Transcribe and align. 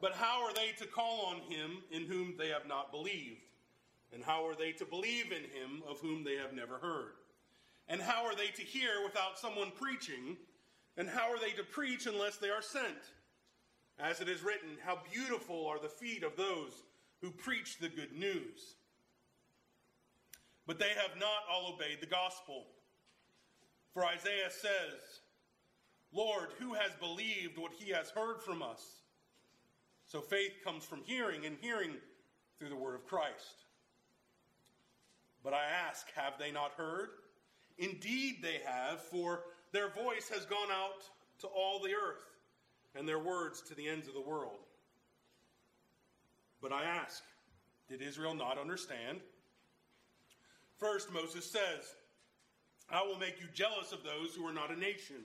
But 0.00 0.14
how 0.14 0.44
are 0.44 0.54
they 0.54 0.72
to 0.78 0.86
call 0.86 1.26
on 1.26 1.40
him 1.50 1.82
in 1.90 2.04
whom 2.04 2.34
they 2.38 2.48
have 2.48 2.66
not 2.66 2.90
believed? 2.90 3.42
And 4.12 4.24
how 4.24 4.46
are 4.46 4.54
they 4.54 4.72
to 4.72 4.84
believe 4.84 5.26
in 5.26 5.42
him 5.42 5.82
of 5.88 6.00
whom 6.00 6.24
they 6.24 6.36
have 6.36 6.52
never 6.52 6.78
heard? 6.78 7.12
And 7.88 8.00
how 8.00 8.24
are 8.24 8.34
they 8.34 8.48
to 8.48 8.62
hear 8.62 9.02
without 9.04 9.38
someone 9.38 9.72
preaching? 9.78 10.36
And 10.96 11.08
how 11.08 11.30
are 11.30 11.38
they 11.38 11.50
to 11.52 11.64
preach 11.64 12.06
unless 12.06 12.36
they 12.36 12.50
are 12.50 12.62
sent? 12.62 12.98
As 13.98 14.20
it 14.20 14.28
is 14.28 14.42
written, 14.42 14.70
How 14.84 15.00
beautiful 15.12 15.66
are 15.66 15.78
the 15.78 15.88
feet 15.88 16.22
of 16.22 16.36
those 16.36 16.82
who 17.20 17.30
preach 17.30 17.78
the 17.78 17.88
good 17.88 18.12
news. 18.12 18.76
But 20.66 20.78
they 20.78 20.90
have 20.90 21.18
not 21.18 21.44
all 21.50 21.74
obeyed 21.74 22.00
the 22.00 22.06
gospel. 22.06 22.66
For 23.92 24.04
Isaiah 24.04 24.50
says, 24.50 25.20
Lord, 26.12 26.48
who 26.58 26.74
has 26.74 26.92
believed 26.98 27.58
what 27.58 27.72
he 27.72 27.90
has 27.92 28.10
heard 28.10 28.40
from 28.40 28.62
us? 28.62 28.99
So 30.10 30.20
faith 30.20 30.54
comes 30.64 30.84
from 30.84 31.02
hearing, 31.04 31.46
and 31.46 31.56
hearing 31.60 31.92
through 32.58 32.70
the 32.70 32.74
word 32.74 32.96
of 32.96 33.06
Christ. 33.06 33.64
But 35.44 35.54
I 35.54 35.62
ask, 35.86 36.04
have 36.16 36.32
they 36.36 36.50
not 36.50 36.72
heard? 36.72 37.10
Indeed, 37.78 38.38
they 38.42 38.58
have, 38.66 39.00
for 39.00 39.44
their 39.70 39.88
voice 39.88 40.28
has 40.34 40.44
gone 40.46 40.72
out 40.72 41.04
to 41.42 41.46
all 41.46 41.78
the 41.78 41.92
earth, 41.94 42.24
and 42.96 43.08
their 43.08 43.20
words 43.20 43.60
to 43.68 43.74
the 43.76 43.88
ends 43.88 44.08
of 44.08 44.14
the 44.14 44.20
world. 44.20 44.58
But 46.60 46.72
I 46.72 46.82
ask, 46.82 47.22
did 47.88 48.02
Israel 48.02 48.34
not 48.34 48.58
understand? 48.58 49.20
First, 50.78 51.12
Moses 51.12 51.48
says, 51.48 51.94
I 52.90 53.04
will 53.04 53.16
make 53.16 53.40
you 53.40 53.46
jealous 53.54 53.92
of 53.92 54.02
those 54.02 54.34
who 54.34 54.44
are 54.44 54.52
not 54.52 54.72
a 54.72 54.78
nation. 54.78 55.24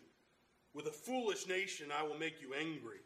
With 0.76 0.86
a 0.86 0.92
foolish 0.92 1.48
nation, 1.48 1.88
I 1.92 2.04
will 2.04 2.20
make 2.20 2.40
you 2.40 2.54
angry. 2.54 3.00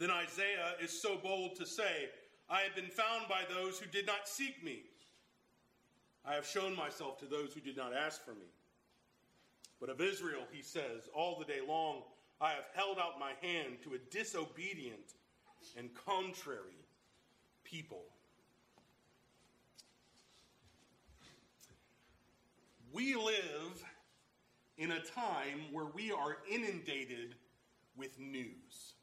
Then 0.00 0.10
Isaiah 0.10 0.76
is 0.82 0.90
so 0.90 1.18
bold 1.18 1.56
to 1.56 1.66
say, 1.66 2.08
I 2.48 2.60
have 2.60 2.74
been 2.74 2.86
found 2.86 3.28
by 3.28 3.42
those 3.54 3.78
who 3.78 3.84
did 3.86 4.06
not 4.06 4.26
seek 4.26 4.64
me. 4.64 4.80
I 6.24 6.32
have 6.32 6.46
shown 6.46 6.74
myself 6.74 7.18
to 7.20 7.26
those 7.26 7.52
who 7.52 7.60
did 7.60 7.76
not 7.76 7.92
ask 7.94 8.24
for 8.24 8.32
me. 8.32 8.48
But 9.78 9.90
of 9.90 10.00
Israel, 10.00 10.44
he 10.50 10.62
says, 10.62 11.08
all 11.14 11.38
the 11.38 11.44
day 11.44 11.60
long, 11.66 11.98
I 12.40 12.52
have 12.52 12.64
held 12.74 12.98
out 12.98 13.20
my 13.20 13.32
hand 13.46 13.76
to 13.84 13.92
a 13.92 13.98
disobedient 14.10 15.12
and 15.76 15.90
contrary 15.94 16.86
people. 17.62 18.04
We 22.90 23.14
live 23.16 23.84
in 24.78 24.92
a 24.92 25.00
time 25.00 25.60
where 25.70 25.86
we 25.94 26.10
are 26.10 26.38
inundated 26.50 27.34
with 27.96 28.18
news. 28.18 28.94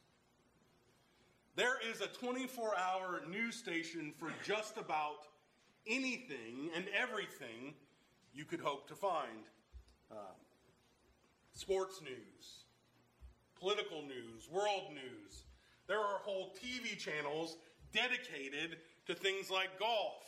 There 1.58 1.80
is 1.92 2.02
a 2.02 2.08
24 2.08 2.78
hour 2.78 3.22
news 3.28 3.56
station 3.56 4.14
for 4.16 4.32
just 4.46 4.78
about 4.78 5.26
anything 5.88 6.70
and 6.76 6.86
everything 6.96 7.74
you 8.32 8.46
could 8.46 8.60
hope 8.60 8.88
to 8.90 8.94
find. 8.94 9.50
Uh, 10.12 10.36
sports 11.54 12.00
news, 12.04 12.66
political 13.60 14.04
news, 14.04 14.48
world 14.52 14.92
news. 14.92 15.46
There 15.88 15.98
are 15.98 16.20
whole 16.20 16.54
TV 16.64 16.96
channels 16.96 17.58
dedicated 17.92 18.78
to 19.08 19.16
things 19.16 19.50
like 19.50 19.80
golf 19.80 20.22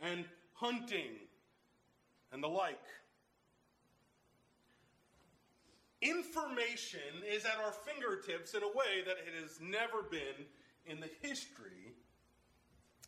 and 0.00 0.24
hunting 0.52 1.18
and 2.30 2.40
the 2.40 2.48
like. 2.48 2.78
Information 6.00 7.24
is 7.28 7.44
at 7.44 7.58
our 7.62 7.72
fingertips 7.72 8.54
in 8.54 8.62
a 8.62 8.68
way 8.68 9.02
that 9.04 9.16
it 9.18 9.42
has 9.42 9.58
never 9.60 10.04
been 10.08 10.46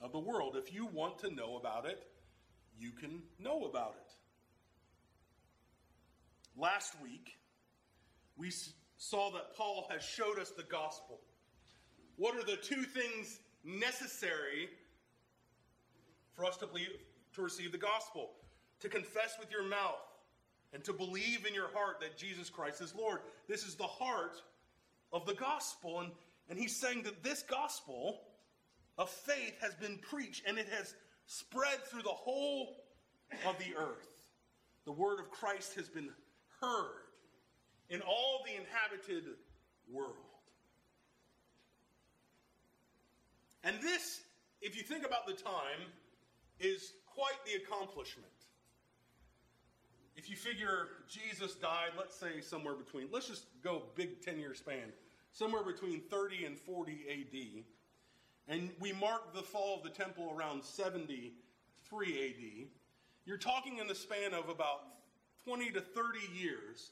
of 0.03 0.13
the 0.13 0.19
world. 0.19 0.57
If 0.57 0.75
you 0.75 0.87
want 0.87 1.19
to 1.21 1.31
know 1.31 1.57
about 1.57 1.87
it, 1.87 2.03
you 2.79 2.91
can 2.91 3.23
know 3.39 3.65
about 3.65 3.95
it. 3.97 4.13
Last 6.61 6.95
week, 7.03 7.39
we 8.37 8.51
saw 8.97 9.31
that 9.31 9.57
Paul 9.57 9.87
has 9.91 10.03
showed 10.03 10.39
us 10.39 10.51
the 10.51 10.65
gospel. 10.65 11.21
What 12.17 12.37
are 12.37 12.45
the 12.45 12.57
two 12.57 12.83
things 12.83 13.39
necessary 13.65 14.69
for 16.35 16.45
us 16.45 16.57
to 16.59 16.67
believe 16.67 16.89
to 17.35 17.43
receive 17.43 17.73
the 17.73 17.79
gospel? 17.79 18.33
To 18.81 18.89
confess 18.89 19.37
with 19.39 19.51
your 19.51 19.63
mouth 19.63 20.03
and 20.75 20.83
to 20.85 20.93
believe 20.93 21.47
in 21.47 21.55
your 21.55 21.69
heart 21.73 22.01
that 22.01 22.19
Jesus 22.19 22.51
Christ 22.51 22.81
is 22.81 22.95
Lord. 22.95 23.21
This 23.49 23.65
is 23.65 23.77
the 23.77 23.85
heart 23.85 24.43
of 25.13 25.25
the 25.25 25.35
gospel. 25.35 26.01
And, 26.01 26.11
and 26.51 26.59
he's 26.59 26.75
saying 26.75 27.05
that 27.05 27.23
this 27.23 27.43
gospel 27.43 28.21
of 28.99 29.09
faith 29.11 29.55
has 29.61 29.75
been 29.75 29.99
preached 29.99 30.43
and 30.47 30.59
it 30.59 30.69
has 30.77 30.95
spread 31.27 31.85
through 31.87 32.03
the 32.03 32.09
whole 32.09 32.77
of 33.47 33.57
the 33.59 33.77
earth. 33.77 34.09
The 34.85 34.93
word 34.93 35.21
of 35.21 35.31
Christ 35.31 35.75
has 35.77 35.89
been 35.89 36.11
heard 36.61 37.03
in 37.89 38.01
all 38.03 38.45
the 38.47 38.53
inhabited 38.53 39.25
world. 39.91 40.17
And 43.65 43.81
this, 43.81 44.23
if 44.61 44.77
you 44.77 44.83
think 44.83 45.07
about 45.07 45.27
the 45.27 45.35
time, 45.35 45.87
is 46.59 46.93
quite 47.07 47.39
the 47.47 47.63
accomplishment. 47.63 48.27
If 50.17 50.29
you 50.29 50.37
figure 50.37 50.89
Jesus 51.09 51.55
died, 51.55 51.91
let's 51.99 52.15
say 52.15 52.41
somewhere 52.41 52.75
between, 52.75 53.09
let's 53.13 53.29
just 53.29 53.47
go 53.63 53.83
big 53.95 54.21
10 54.21 54.39
year 54.39 54.55
span, 54.55 54.93
somewhere 55.33 55.63
between 55.63 56.01
30 56.11 56.45
and 56.45 56.59
40 56.59 57.05
AD, 57.11 57.65
and 58.53 58.69
we 58.79 58.93
mark 58.93 59.35
the 59.35 59.43
fall 59.43 59.79
of 59.79 59.83
the 59.83 59.89
temple 59.89 60.31
around 60.37 60.63
73 60.63 62.29
AD, 62.29 62.69
you're 63.25 63.39
talking 63.39 63.79
in 63.79 63.87
the 63.87 63.95
span 63.95 64.35
of 64.35 64.51
about 64.51 64.81
20 65.47 65.71
to 65.71 65.81
30 65.81 66.19
years 66.35 66.91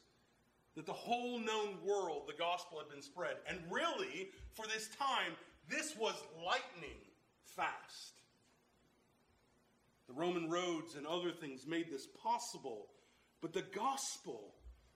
that 0.75 0.87
the 0.87 0.93
whole 0.93 1.39
known 1.39 1.77
world, 1.87 2.23
the 2.27 2.39
gospel 2.39 2.79
had 2.79 2.89
been 2.89 3.03
spread. 3.03 3.37
And 3.47 3.59
really, 3.71 4.31
for 4.55 4.67
this 4.67 4.89
time, 4.99 5.33
this 5.69 5.95
was 5.99 6.15
lightning 6.39 6.97
fast. 7.45 8.15
The 10.09 10.15
Roman 10.15 10.49
roads 10.49 10.95
and 10.95 11.07
other 11.07 11.31
things 11.31 11.67
made 11.67 11.91
this 11.91 12.07
possible. 12.07 12.87
But 13.43 13.53
the 13.53 13.67
gospel 13.75 14.55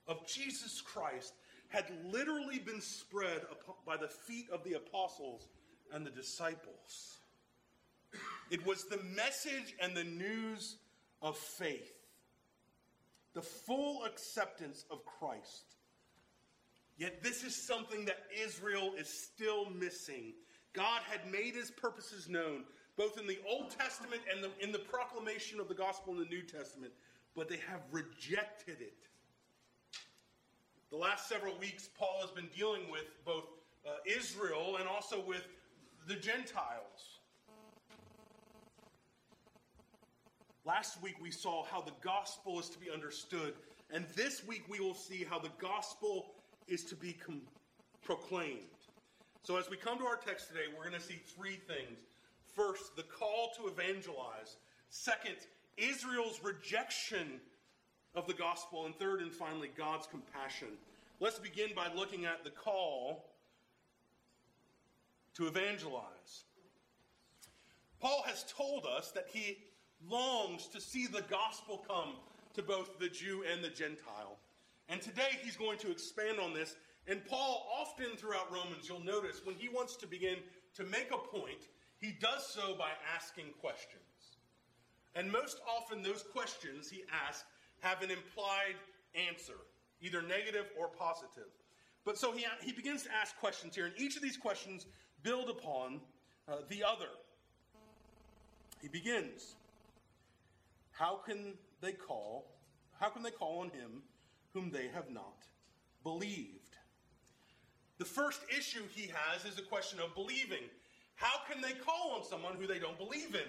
of 0.09 0.27
Jesus 0.27 0.81
Christ 0.81 1.35
had 1.69 1.85
literally 2.11 2.59
been 2.59 2.81
spread 2.81 3.43
by 3.85 3.99
the 3.99 4.09
feet 4.09 4.47
of 4.51 4.65
the 4.65 4.75
apostles 4.75 5.49
and 5.94 6.05
the 6.05 6.10
disciples. 6.10 7.21
It 8.50 8.66
was 8.66 8.84
the 8.84 9.00
message 9.16 9.75
and 9.81 9.97
the 9.97 10.05
news 10.05 10.77
of 11.22 11.38
faith, 11.38 11.94
the 13.32 13.43
full 13.43 14.04
acceptance 14.04 14.84
of 14.91 15.04
Christ. 15.06 15.77
Yet, 16.99 17.22
this 17.22 17.43
is 17.43 17.56
something 17.56 18.04
that 18.04 18.19
Israel 18.44 18.93
is 18.99 19.09
still 19.09 19.71
missing. 19.71 20.34
God 20.72 21.00
had 21.10 21.31
made 21.31 21.54
his 21.54 21.71
purposes 21.71 22.28
known, 22.28 22.65
both 22.97 23.19
in 23.19 23.27
the 23.27 23.38
Old 23.49 23.71
Testament 23.71 24.22
and 24.33 24.44
the, 24.44 24.50
in 24.60 24.71
the 24.72 24.78
proclamation 24.78 25.59
of 25.59 25.69
the 25.69 25.75
gospel 25.75 26.12
in 26.15 26.21
the 26.21 26.27
New 26.27 26.43
Testament, 26.43 26.93
but 27.34 27.49
they 27.49 27.59
have 27.69 27.81
rejected 27.91 28.81
it. 28.81 29.09
The 30.91 30.97
last 30.97 31.28
several 31.28 31.56
weeks, 31.59 31.88
Paul 31.99 32.19
has 32.21 32.31
been 32.31 32.49
dealing 32.56 32.88
with 32.91 33.06
both 33.25 33.47
uh, 33.84 33.91
Israel 34.06 34.77
and 34.78 34.88
also 34.88 35.21
with 35.27 35.44
the 36.06 36.15
Gentiles. 36.15 37.20
Last 40.66 41.03
week 41.03 41.16
we 41.20 41.31
saw 41.31 41.65
how 41.65 41.81
the 41.81 41.92
gospel 42.03 42.59
is 42.59 42.69
to 42.70 42.78
be 42.78 42.91
understood, 42.91 43.54
and 43.91 44.06
this 44.15 44.47
week 44.47 44.65
we 44.69 44.81
will 44.81 44.94
see 44.94 45.25
how 45.28 45.38
the 45.38 45.50
gospel 45.59 46.26
is 46.69 46.84
to 46.84 46.97
be 46.97 47.12
com- 47.12 47.42
proclaimed. 48.03 48.60
So, 49.42 49.59
as 49.59 49.69
we 49.69 49.76
come 49.76 49.98
to 49.98 50.04
our 50.04 50.16
text 50.16 50.48
today, 50.48 50.65
we're 50.74 50.89
going 50.89 50.98
to 50.98 51.06
see 51.06 51.21
three 51.36 51.56
things. 51.56 51.98
First, 52.54 52.97
the 52.97 53.03
call 53.03 53.50
to 53.59 53.66
evangelize. 53.66 54.57
Second, 54.89 55.36
Israel's 55.77 56.41
rejection 56.42 57.41
of 58.15 58.27
the 58.27 58.33
gospel. 58.33 58.86
And 58.86 58.95
third 58.97 59.21
and 59.21 59.33
finally, 59.33 59.71
God's 59.77 60.07
compassion. 60.07 60.68
Let's 61.21 61.39
begin 61.39 61.71
by 61.77 61.92
looking 61.95 62.24
at 62.24 62.42
the 62.45 62.50
call 62.50 63.27
to 65.34 65.47
evangelize. 65.47 66.45
Paul 68.01 68.22
has 68.27 68.45
told 68.45 68.86
us 68.86 69.10
that 69.13 69.27
he 69.33 69.59
longs 70.09 70.66
to 70.69 70.81
see 70.81 71.07
the 71.07 71.22
gospel 71.22 71.84
come 71.89 72.15
to 72.54 72.63
both 72.63 72.98
the 72.98 73.09
Jew 73.09 73.45
and 73.51 73.65
the 73.65 73.69
Gentile. 73.69 74.39
And 74.89 75.01
today 75.01 75.39
he's 75.42 75.57
going 75.57 75.78
to 75.78 75.91
expand 75.91 76.39
on 76.39 76.53
this. 76.53 76.77
And 77.07 77.25
Paul, 77.27 77.66
often 77.81 78.16
throughout 78.16 78.53
Romans, 78.53 78.89
you'll 78.89 79.04
notice 79.04 79.41
when 79.45 79.57
he 79.57 79.69
wants 79.69 79.97
to 79.97 80.07
begin 80.07 80.36
to 80.77 80.84
make 80.84 81.10
a 81.13 81.16
point, 81.16 81.69
he 81.98 82.13
does 82.21 82.47
so 82.47 82.75
by 82.77 82.91
asking 83.15 83.47
questions. 83.60 84.03
And 85.15 85.31
most 85.31 85.60
often, 85.69 86.03
those 86.03 86.22
questions 86.22 86.91
he 86.91 87.04
asks 87.28 87.45
have 87.81 88.03
an 88.03 88.10
implied 88.10 88.77
answer, 89.15 89.54
either 90.01 90.22
negative 90.22 90.66
or 90.78 90.89
positive. 90.89 91.51
but 92.04 92.19
so 92.19 92.33
he, 92.33 92.45
he 92.63 92.72
begins 92.72 93.03
to 93.04 93.15
ask 93.15 93.36
questions 93.39 93.75
here, 93.75 93.86
and 93.86 93.95
each 93.97 94.16
of 94.16 94.22
these 94.22 94.36
questions 94.36 94.86
build 95.24 95.48
upon 95.50 96.00
uh, 96.47 96.59
the 96.68 96.84
other. 96.84 97.10
He 98.80 98.86
begins, 98.88 99.56
How 100.92 101.16
can 101.26 101.54
they 101.80 101.92
call? 101.92 102.44
How 103.00 103.09
can 103.09 103.24
they 103.24 103.32
call 103.32 103.60
on 103.60 103.71
him 103.71 104.03
whom 104.53 104.71
they 104.71 104.88
have 104.94 105.10
not 105.10 105.42
believed? 106.04 106.60
The 107.98 108.04
first 108.04 108.41
issue 108.56 108.82
he 108.94 109.10
has 109.12 109.44
is 109.44 109.59
a 109.59 109.62
question 109.62 109.98
of 109.98 110.15
believing. 110.15 110.62
How 111.16 111.41
can 111.50 111.60
they 111.62 111.72
call 111.72 112.12
on 112.16 112.24
someone 112.24 112.54
who 112.54 112.66
they 112.66 112.78
don't 112.78 112.98
believe 112.98 113.34
in? 113.34 113.48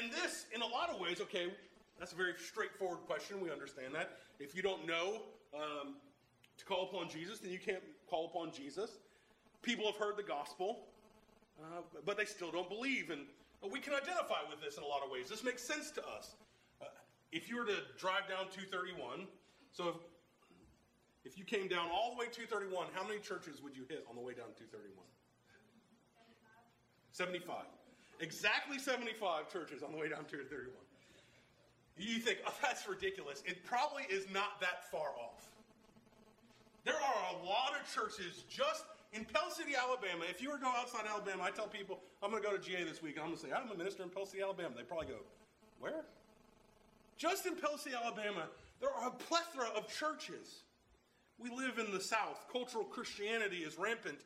And 0.00 0.10
this, 0.12 0.46
in 0.54 0.62
a 0.62 0.66
lot 0.66 0.88
of 0.90 1.00
ways, 1.00 1.20
okay, 1.20 1.52
that's 1.98 2.12
a 2.12 2.16
very 2.16 2.32
straightforward 2.38 3.00
question. 3.06 3.40
We 3.40 3.50
understand 3.50 3.94
that. 3.94 4.18
If 4.38 4.56
you 4.56 4.62
don't 4.62 4.86
know 4.86 5.22
um, 5.54 5.94
to 6.56 6.64
call 6.64 6.88
upon 6.88 7.10
Jesus, 7.10 7.40
then 7.40 7.50
you 7.50 7.58
can't 7.58 7.82
call 8.08 8.26
upon 8.26 8.52
Jesus. 8.52 8.90
People 9.62 9.86
have 9.86 9.96
heard 9.96 10.16
the 10.16 10.22
gospel, 10.22 10.86
uh, 11.60 11.82
but 12.04 12.16
they 12.16 12.24
still 12.24 12.50
don't 12.50 12.68
believe. 12.68 13.10
And 13.10 13.22
we 13.70 13.80
can 13.80 13.94
identify 13.94 14.40
with 14.48 14.60
this 14.60 14.76
in 14.76 14.82
a 14.82 14.86
lot 14.86 15.04
of 15.04 15.10
ways. 15.10 15.28
This 15.28 15.44
makes 15.44 15.62
sense 15.62 15.90
to 15.92 16.02
us. 16.06 16.34
Uh, 16.80 16.86
if 17.30 17.48
you 17.48 17.56
were 17.56 17.66
to 17.66 17.78
drive 17.98 18.28
down 18.28 18.50
231, 18.50 19.26
so 19.72 19.88
if, 19.88 19.96
if 21.24 21.38
you 21.38 21.44
came 21.44 21.68
down 21.68 21.88
all 21.92 22.12
the 22.12 22.18
way 22.18 22.26
231, 22.26 22.88
how 22.92 23.06
many 23.06 23.20
churches 23.20 23.62
would 23.62 23.76
you 23.76 23.84
hit 23.88 24.04
on 24.08 24.16
the 24.16 24.22
way 24.22 24.34
down 24.34 24.50
231? 24.58 25.04
75. 27.12 27.64
Exactly 28.20 28.78
75 28.78 29.52
churches 29.52 29.82
on 29.82 29.92
the 29.92 29.98
way 29.98 30.08
down 30.08 30.24
231. 30.24 30.72
You 31.98 32.18
think, 32.18 32.38
oh, 32.46 32.54
that's 32.62 32.88
ridiculous. 32.88 33.42
It 33.46 33.64
probably 33.64 34.04
is 34.10 34.26
not 34.32 34.60
that 34.60 34.90
far 34.90 35.10
off. 35.20 35.48
There 36.84 36.96
are 36.96 37.36
a 37.36 37.44
lot 37.44 37.78
of 37.78 37.86
churches 37.92 38.44
just 38.48 38.84
in 39.12 39.24
Pell 39.24 39.50
City, 39.50 39.72
Alabama. 39.76 40.24
If 40.28 40.42
you 40.42 40.50
were 40.50 40.56
to 40.56 40.62
go 40.62 40.72
outside 40.76 41.04
Alabama, 41.08 41.44
I 41.44 41.50
tell 41.50 41.66
people, 41.66 42.00
I'm 42.22 42.30
going 42.30 42.42
to 42.42 42.48
go 42.48 42.56
to 42.56 42.62
GA 42.62 42.84
this 42.84 43.02
week. 43.02 43.16
I'm 43.18 43.26
going 43.26 43.36
to 43.36 43.42
say, 43.42 43.52
I'm 43.52 43.70
a 43.70 43.76
minister 43.76 44.02
in 44.02 44.08
Pell 44.08 44.26
City, 44.26 44.42
Alabama. 44.42 44.70
They 44.76 44.82
probably 44.82 45.08
go, 45.08 45.20
where? 45.78 46.04
Just 47.18 47.46
in 47.46 47.56
Pell 47.56 47.76
City, 47.76 47.94
Alabama, 47.94 48.48
there 48.80 48.90
are 48.90 49.08
a 49.08 49.10
plethora 49.10 49.68
of 49.76 49.86
churches. 49.88 50.62
We 51.38 51.50
live 51.50 51.78
in 51.78 51.92
the 51.92 52.00
South. 52.00 52.46
Cultural 52.50 52.84
Christianity 52.84 53.58
is 53.58 53.78
rampant. 53.78 54.18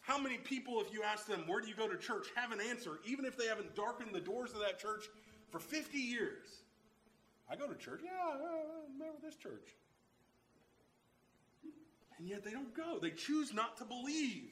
How 0.00 0.18
many 0.18 0.38
people, 0.38 0.80
if 0.80 0.92
you 0.92 1.02
ask 1.02 1.26
them, 1.26 1.44
where 1.46 1.60
do 1.60 1.68
you 1.68 1.74
go 1.74 1.88
to 1.88 1.96
church, 1.96 2.28
have 2.34 2.52
an 2.52 2.60
answer, 2.60 3.00
even 3.04 3.24
if 3.24 3.36
they 3.36 3.46
haven't 3.46 3.74
darkened 3.74 4.14
the 4.14 4.20
doors 4.20 4.52
of 4.52 4.60
that 4.60 4.78
church 4.78 5.04
for 5.50 5.58
50 5.58 5.98
years? 5.98 6.46
I 7.50 7.56
go 7.56 7.66
to 7.66 7.74
church. 7.74 8.00
Yeah, 8.04 8.10
uh, 8.24 8.32
uh, 8.32 8.38
I 8.38 8.92
remember 8.92 9.18
this 9.22 9.34
church. 9.34 9.74
And 12.20 12.28
yet 12.28 12.44
they 12.44 12.50
don't 12.50 12.74
go. 12.76 12.98
They 13.00 13.10
choose 13.10 13.54
not 13.54 13.78
to 13.78 13.84
believe. 13.84 14.50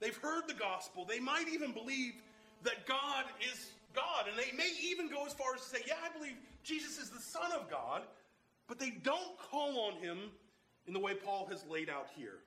They've 0.00 0.16
heard 0.16 0.48
the 0.48 0.54
gospel. 0.54 1.04
They 1.04 1.20
might 1.20 1.48
even 1.52 1.72
believe 1.72 2.14
that 2.62 2.86
God 2.86 3.26
is 3.52 3.72
God. 3.94 4.24
And 4.26 4.38
they 4.38 4.56
may 4.56 4.70
even 4.82 5.10
go 5.10 5.26
as 5.26 5.34
far 5.34 5.54
as 5.54 5.60
to 5.60 5.68
say, 5.68 5.82
Yeah, 5.86 5.94
I 6.02 6.16
believe 6.16 6.36
Jesus 6.64 6.98
is 6.98 7.10
the 7.10 7.20
Son 7.20 7.52
of 7.52 7.70
God. 7.70 8.02
But 8.68 8.78
they 8.78 8.90
don't 8.90 9.38
call 9.38 9.80
on 9.80 10.02
him 10.02 10.18
in 10.86 10.94
the 10.94 10.98
way 10.98 11.12
Paul 11.12 11.46
has 11.50 11.62
laid 11.68 11.90
out 11.90 12.06
here. 12.16 12.38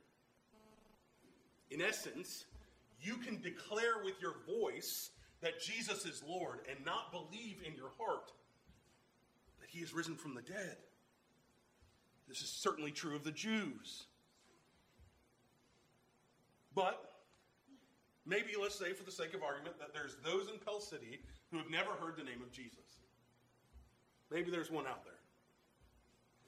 In 1.70 1.80
essence, 1.80 2.46
you 3.00 3.18
can 3.18 3.42
declare 3.42 4.04
with 4.04 4.20
your 4.20 4.36
voice 4.60 5.12
that 5.42 5.62
Jesus 5.62 6.06
is 6.06 6.24
Lord 6.28 6.62
and 6.68 6.84
not 6.84 7.12
believe 7.12 7.58
in 7.64 7.76
your 7.76 7.92
heart 8.00 8.32
that 9.60 9.70
he 9.70 9.80
is 9.80 9.94
risen 9.94 10.16
from 10.16 10.34
the 10.34 10.42
dead. 10.42 10.78
This 12.28 12.42
is 12.42 12.50
certainly 12.50 12.92
true 12.92 13.16
of 13.16 13.24
the 13.24 13.32
Jews. 13.32 14.06
But 16.76 17.14
maybe 18.26 18.54
let's 18.60 18.78
say, 18.78 18.94
for 18.94 19.04
the 19.04 19.12
sake 19.12 19.34
of 19.34 19.44
argument, 19.44 19.80
that 19.80 19.94
there's 19.94 20.16
those 20.24 20.50
in 20.50 20.60
Pell 20.60 20.80
City 20.80 21.20
who 21.52 21.58
have 21.58 21.70
never 21.70 21.92
heard 21.92 22.18
the 22.18 22.24
name 22.24 22.42
of 22.42 22.52
Jesus. 22.52 23.02
Maybe 24.32 24.50
there's 24.50 24.72
one 24.72 24.88
out 24.88 25.04
there. 25.04 25.14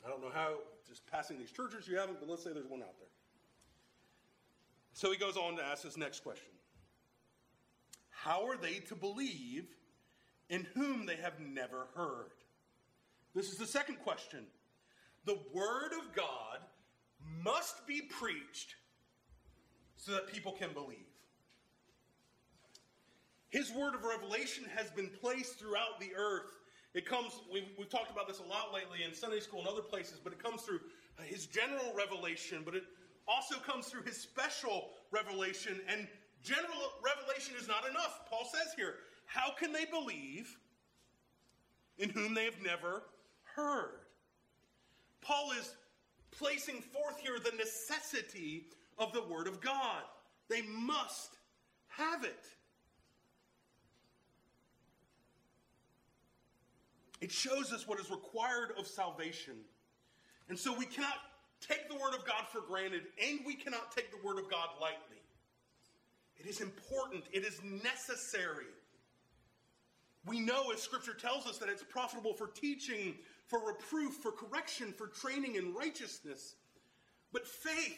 I 0.05 0.09
don't 0.09 0.21
know 0.21 0.31
how, 0.33 0.55
just 0.87 1.05
passing 1.07 1.37
these 1.37 1.51
churches 1.51 1.87
you 1.87 1.97
haven't, 1.97 2.19
but 2.19 2.29
let's 2.29 2.43
say 2.43 2.51
there's 2.53 2.69
one 2.69 2.81
out 2.81 2.97
there. 2.99 3.09
So 4.93 5.11
he 5.11 5.17
goes 5.17 5.35
on 5.35 5.57
to 5.57 5.63
ask 5.63 5.83
his 5.83 5.97
next 5.97 6.23
question 6.23 6.51
How 8.09 8.47
are 8.47 8.57
they 8.57 8.79
to 8.87 8.95
believe 8.95 9.65
in 10.49 10.65
whom 10.73 11.05
they 11.05 11.17
have 11.17 11.39
never 11.39 11.87
heard? 11.95 12.31
This 13.33 13.51
is 13.51 13.57
the 13.57 13.67
second 13.67 13.97
question. 13.97 14.45
The 15.25 15.39
Word 15.53 15.91
of 15.99 16.15
God 16.15 16.59
must 17.43 17.85
be 17.87 18.01
preached 18.01 18.75
so 19.97 20.11
that 20.11 20.27
people 20.27 20.51
can 20.51 20.73
believe. 20.73 21.05
His 23.49 23.71
word 23.71 23.95
of 23.95 24.03
revelation 24.03 24.65
has 24.75 24.89
been 24.91 25.09
placed 25.21 25.57
throughout 25.57 25.99
the 25.99 26.11
earth. 26.17 26.59
It 26.93 27.05
comes, 27.05 27.39
we've, 27.51 27.69
we've, 27.77 27.89
talked 27.89 28.11
about 28.11 28.27
this 28.27 28.39
a 28.39 28.43
lot 28.43 28.73
lately 28.73 29.03
in 29.07 29.13
Sunday 29.13 29.39
school 29.39 29.59
and 29.59 29.67
other 29.67 29.81
places, 29.81 30.19
but 30.21 30.33
it 30.33 30.43
comes 30.43 30.61
through 30.61 30.79
uh, 31.17 31.23
his 31.23 31.45
general 31.45 31.93
revelation, 31.95 32.63
but 32.65 32.75
it 32.75 32.83
also 33.27 33.55
comes 33.55 33.87
through 33.87 34.03
his 34.03 34.17
special 34.17 34.89
revelation. 35.11 35.79
And 35.87 36.07
general 36.43 36.91
revelation 37.03 37.55
is 37.59 37.67
not 37.67 37.87
enough. 37.89 38.21
Paul 38.29 38.45
says 38.51 38.73
here, 38.75 38.95
how 39.25 39.51
can 39.57 39.71
they 39.71 39.85
believe 39.85 40.57
in 41.97 42.09
whom 42.09 42.33
they 42.33 42.45
have 42.45 42.61
never 42.61 43.03
heard? 43.43 44.01
Paul 45.21 45.51
is 45.59 45.75
placing 46.31 46.81
forth 46.81 47.19
here 47.19 47.39
the 47.39 47.55
necessity 47.57 48.65
of 48.97 49.13
the 49.13 49.23
Word 49.23 49.47
of 49.47 49.61
God. 49.61 50.03
They 50.49 50.61
must 50.61 51.37
have 51.87 52.23
it. 52.23 52.45
It 57.21 57.31
shows 57.31 57.71
us 57.71 57.87
what 57.87 57.99
is 57.99 58.11
required 58.11 58.73
of 58.77 58.85
salvation. 58.85 59.55
And 60.49 60.59
so 60.59 60.77
we 60.77 60.85
cannot 60.85 61.17
take 61.61 61.89
the 61.89 61.95
Word 61.95 62.13
of 62.13 62.25
God 62.25 62.45
for 62.51 62.61
granted, 62.61 63.03
and 63.25 63.39
we 63.45 63.55
cannot 63.55 63.91
take 63.95 64.11
the 64.11 64.27
Word 64.27 64.37
of 64.37 64.49
God 64.49 64.69
lightly. 64.79 65.21
It 66.37 66.45
is 66.45 66.61
important, 66.61 67.23
it 67.31 67.43
is 67.43 67.59
necessary. 67.83 68.65
We 70.27 70.39
know, 70.39 70.71
as 70.71 70.81
Scripture 70.81 71.13
tells 71.13 71.47
us, 71.47 71.57
that 71.59 71.69
it's 71.69 71.83
profitable 71.83 72.33
for 72.33 72.47
teaching, 72.47 73.15
for 73.47 73.65
reproof, 73.65 74.15
for 74.15 74.31
correction, 74.31 74.91
for 74.91 75.07
training 75.07 75.55
in 75.55 75.73
righteousness. 75.73 76.55
But 77.31 77.47
faith 77.47 77.97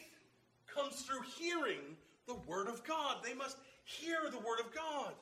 comes 0.74 1.02
through 1.02 1.22
hearing 1.38 1.96
the 2.26 2.34
Word 2.46 2.68
of 2.68 2.84
God. 2.84 3.18
They 3.24 3.34
must 3.34 3.56
hear 3.84 4.18
the 4.30 4.38
Word 4.38 4.60
of 4.60 4.74
God. 4.74 5.14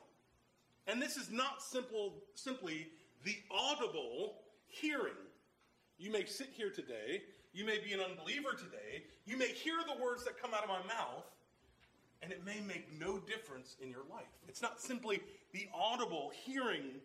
And 0.87 1.01
this 1.01 1.17
is 1.17 1.29
not 1.29 1.61
simple, 1.61 2.13
simply 2.35 2.87
the 3.23 3.35
audible 3.51 4.35
hearing. 4.67 5.13
You 5.97 6.11
may 6.11 6.25
sit 6.25 6.49
here 6.55 6.69
today, 6.69 7.23
you 7.53 7.65
may 7.65 7.79
be 7.79 7.93
an 7.93 7.99
unbeliever 7.99 8.51
today, 8.51 9.03
you 9.25 9.37
may 9.37 9.47
hear 9.47 9.77
the 9.85 10.01
words 10.01 10.23
that 10.25 10.39
come 10.41 10.53
out 10.53 10.63
of 10.63 10.69
my 10.69 10.81
mouth, 10.87 11.25
and 12.21 12.31
it 12.31 12.45
may 12.45 12.59
make 12.61 12.87
no 12.99 13.19
difference 13.19 13.75
in 13.81 13.89
your 13.89 14.03
life. 14.09 14.25
It's 14.47 14.61
not 14.61 14.79
simply 14.79 15.21
the 15.53 15.67
audible 15.73 16.31
hearing 16.45 17.01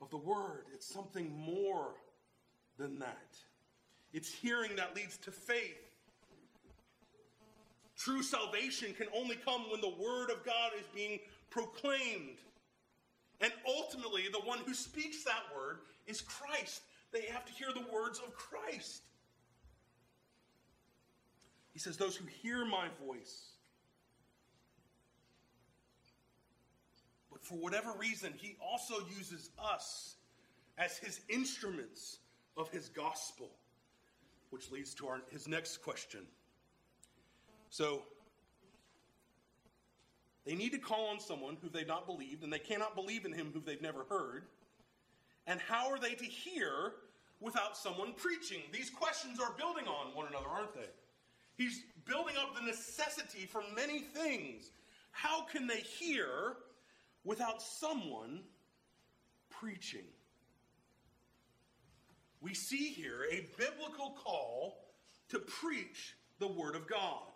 of 0.00 0.10
the 0.10 0.16
word, 0.16 0.66
it's 0.74 0.86
something 0.86 1.32
more 1.36 1.94
than 2.78 2.98
that. 3.00 3.36
It's 4.12 4.32
hearing 4.32 4.76
that 4.76 4.94
leads 4.94 5.16
to 5.18 5.32
faith 5.32 5.87
True 7.98 8.22
salvation 8.22 8.94
can 8.94 9.08
only 9.14 9.36
come 9.36 9.70
when 9.70 9.80
the 9.80 9.88
Word 9.88 10.30
of 10.30 10.44
God 10.44 10.70
is 10.78 10.86
being 10.94 11.18
proclaimed. 11.50 12.38
And 13.40 13.52
ultimately, 13.66 14.24
the 14.32 14.40
one 14.40 14.60
who 14.60 14.74
speaks 14.74 15.24
that 15.24 15.42
word 15.54 15.78
is 16.06 16.20
Christ. 16.20 16.82
They 17.12 17.22
have 17.22 17.44
to 17.44 17.52
hear 17.52 17.68
the 17.72 17.84
words 17.92 18.18
of 18.18 18.34
Christ. 18.34 19.02
He 21.72 21.78
says, 21.78 21.96
Those 21.96 22.16
who 22.16 22.26
hear 22.42 22.64
my 22.64 22.86
voice. 23.06 23.50
But 27.30 27.44
for 27.44 27.54
whatever 27.54 27.92
reason, 27.98 28.32
he 28.36 28.56
also 28.60 28.94
uses 29.16 29.50
us 29.58 30.16
as 30.76 30.98
his 30.98 31.20
instruments 31.28 32.18
of 32.56 32.68
his 32.70 32.88
gospel, 32.88 33.50
which 34.50 34.70
leads 34.70 34.94
to 34.94 35.06
our, 35.06 35.20
his 35.30 35.46
next 35.46 35.78
question. 35.78 36.20
So 37.70 38.02
they 40.44 40.54
need 40.54 40.72
to 40.72 40.78
call 40.78 41.08
on 41.08 41.20
someone 41.20 41.56
who 41.60 41.68
they've 41.68 41.86
not 41.86 42.06
believed, 42.06 42.42
and 42.42 42.52
they 42.52 42.58
cannot 42.58 42.94
believe 42.94 43.24
in 43.24 43.32
him 43.32 43.50
who 43.52 43.60
they've 43.60 43.82
never 43.82 44.04
heard. 44.08 44.44
And 45.46 45.60
how 45.60 45.90
are 45.90 45.98
they 45.98 46.14
to 46.14 46.24
hear 46.24 46.92
without 47.40 47.76
someone 47.76 48.14
preaching? 48.14 48.62
These 48.72 48.90
questions 48.90 49.40
are 49.40 49.52
building 49.56 49.86
on 49.86 50.14
one 50.14 50.26
another, 50.26 50.48
aren't 50.48 50.74
they? 50.74 50.88
He's 51.56 51.82
building 52.06 52.36
up 52.40 52.54
the 52.54 52.62
necessity 52.62 53.46
for 53.46 53.62
many 53.74 54.00
things. 54.00 54.70
How 55.10 55.42
can 55.42 55.66
they 55.66 55.80
hear 55.80 56.56
without 57.24 57.60
someone 57.60 58.40
preaching? 59.50 60.04
We 62.40 62.54
see 62.54 62.90
here 62.90 63.24
a 63.30 63.46
biblical 63.58 64.10
call 64.10 64.78
to 65.30 65.40
preach 65.40 66.16
the 66.38 66.46
Word 66.46 66.76
of 66.76 66.88
God. 66.88 67.32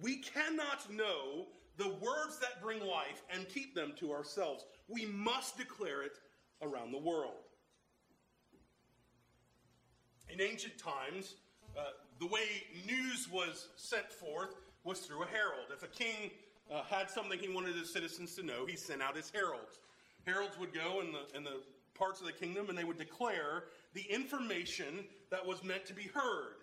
We 0.00 0.16
cannot 0.16 0.90
know 0.92 1.46
the 1.76 1.88
words 1.88 2.38
that 2.40 2.62
bring 2.62 2.80
life 2.80 3.22
and 3.30 3.48
keep 3.48 3.74
them 3.74 3.92
to 3.98 4.12
ourselves. 4.12 4.64
We 4.88 5.06
must 5.06 5.56
declare 5.56 6.02
it 6.02 6.18
around 6.62 6.92
the 6.92 6.98
world. 6.98 7.44
In 10.28 10.40
ancient 10.40 10.78
times, 10.78 11.36
uh, 11.76 11.82
the 12.18 12.26
way 12.26 12.64
news 12.86 13.28
was 13.30 13.68
sent 13.76 14.10
forth 14.10 14.56
was 14.84 15.00
through 15.00 15.22
a 15.22 15.26
herald. 15.26 15.66
If 15.72 15.82
a 15.82 15.88
king 15.88 16.30
uh, 16.72 16.82
had 16.82 17.10
something 17.10 17.38
he 17.38 17.48
wanted 17.48 17.76
his 17.76 17.92
citizens 17.92 18.34
to 18.36 18.42
know, 18.42 18.66
he 18.66 18.76
sent 18.76 19.02
out 19.02 19.16
his 19.16 19.30
heralds. 19.30 19.80
Heralds 20.26 20.58
would 20.58 20.74
go 20.74 21.00
in 21.00 21.12
the, 21.12 21.36
in 21.36 21.44
the 21.44 21.60
parts 21.94 22.20
of 22.20 22.26
the 22.26 22.32
kingdom 22.32 22.68
and 22.68 22.76
they 22.76 22.84
would 22.84 22.98
declare 22.98 23.64
the 23.94 24.02
information 24.02 25.04
that 25.30 25.44
was 25.44 25.62
meant 25.62 25.86
to 25.86 25.94
be 25.94 26.08
heard. 26.14 26.56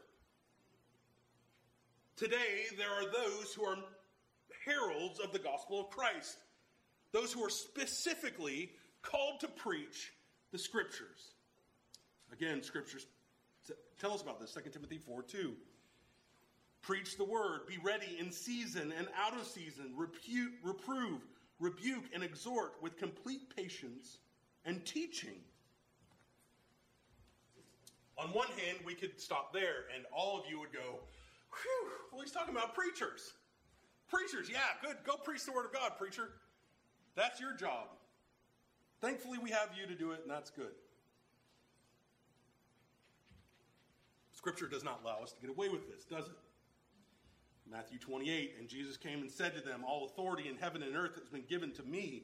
Today, 2.15 2.65
there 2.77 2.91
are 2.91 3.05
those 3.05 3.53
who 3.53 3.63
are 3.63 3.77
heralds 4.65 5.20
of 5.20 5.34
the 5.34 5.39
gospel 5.39 5.79
of 5.79 5.89
Christ, 5.89 6.38
those 7.12 7.34
who 7.34 7.43
are 7.43 7.50
specifically 7.50 8.72
called 9.01 9.39
to 9.39 9.48
preach 9.48 10.13
the 10.51 10.60
scriptures. 10.60 11.34
Again, 12.32 12.62
scriptures 12.62 13.05
tell 14.00 14.13
us 14.13 14.22
about 14.22 14.39
this 14.39 14.53
2 14.53 14.70
Timothy 14.70 14.98
4 14.98 15.24
2. 15.24 15.53
Preach 16.82 17.17
the 17.17 17.24
word, 17.24 17.62
be 17.67 17.77
ready 17.82 18.17
in 18.20 18.32
season 18.32 18.93
and 18.98 19.08
out 19.17 19.34
of 19.39 19.48
season, 19.48 19.93
repu- 19.98 20.51
reprove, 20.63 21.22
rebuke, 21.60 22.03
and 22.13 22.24
exhort 22.24 22.74
with 22.82 22.98
complete 22.98 23.55
patience 23.55 24.17
and 24.65 24.86
teaching. 24.86 25.36
On 28.17 28.27
one 28.34 28.50
hand, 28.50 28.79
we 28.86 28.93
could 28.93 29.20
stop 29.20 29.53
there, 29.53 29.86
and 29.96 30.05
all 30.15 30.39
of 30.39 30.43
you 30.50 30.60
would 30.60 30.74
go, 30.74 31.00
Whew, 31.62 31.91
well, 32.12 32.22
he's 32.22 32.31
talking 32.31 32.55
about 32.55 32.74
preachers. 32.74 33.33
Preachers, 34.10 34.50
yeah, 34.50 34.60
good. 34.81 34.98
Go 35.05 35.15
preach 35.15 35.45
the 35.45 35.51
word 35.51 35.65
of 35.65 35.74
God, 35.74 35.93
preacher. 35.98 36.29
That's 37.15 37.39
your 37.39 37.53
job. 37.53 37.88
Thankfully, 39.01 39.38
we 39.38 39.50
have 39.50 39.69
you 39.79 39.88
to 39.88 39.95
do 39.95 40.12
it, 40.12 40.22
and 40.22 40.31
that's 40.31 40.50
good. 40.50 40.72
Scripture 44.31 44.67
does 44.67 44.83
not 44.83 45.01
allow 45.03 45.22
us 45.22 45.31
to 45.33 45.41
get 45.41 45.50
away 45.50 45.69
with 45.69 45.89
this, 45.89 46.05
does 46.05 46.25
it? 46.25 46.36
Matthew 47.69 47.98
28, 47.98 48.55
and 48.60 48.67
Jesus 48.67 48.98
came 48.98 49.22
and 49.22 49.31
said 49.31 49.55
to 49.55 49.62
them, 49.62 49.83
All 49.88 50.05
authority 50.05 50.50
in 50.50 50.57
heaven 50.57 50.83
and 50.83 50.95
earth 50.95 51.15
has 51.17 51.29
been 51.29 51.45
given 51.48 51.72
to 51.74 51.83
me. 51.83 52.24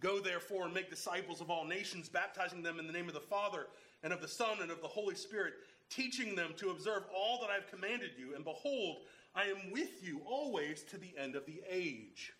Go 0.00 0.20
therefore 0.20 0.64
and 0.64 0.74
make 0.74 0.90
disciples 0.90 1.40
of 1.40 1.50
all 1.50 1.64
nations, 1.64 2.08
baptizing 2.08 2.62
them 2.62 2.78
in 2.78 2.86
the 2.86 2.92
name 2.92 3.08
of 3.08 3.14
the 3.14 3.20
Father 3.20 3.66
and 4.02 4.12
of 4.12 4.20
the 4.20 4.28
Son 4.28 4.58
and 4.62 4.70
of 4.70 4.80
the 4.80 4.88
Holy 4.88 5.14
Spirit, 5.14 5.54
teaching 5.90 6.34
them 6.34 6.54
to 6.56 6.70
observe 6.70 7.04
all 7.14 7.40
that 7.40 7.50
I've 7.50 7.70
commanded 7.70 8.10
you. 8.18 8.34
And 8.34 8.44
behold, 8.44 8.98
I 9.34 9.44
am 9.44 9.70
with 9.70 10.02
you 10.02 10.20
always 10.26 10.82
to 10.84 10.98
the 10.98 11.14
end 11.18 11.36
of 11.36 11.46
the 11.46 11.60
age. 11.68 12.32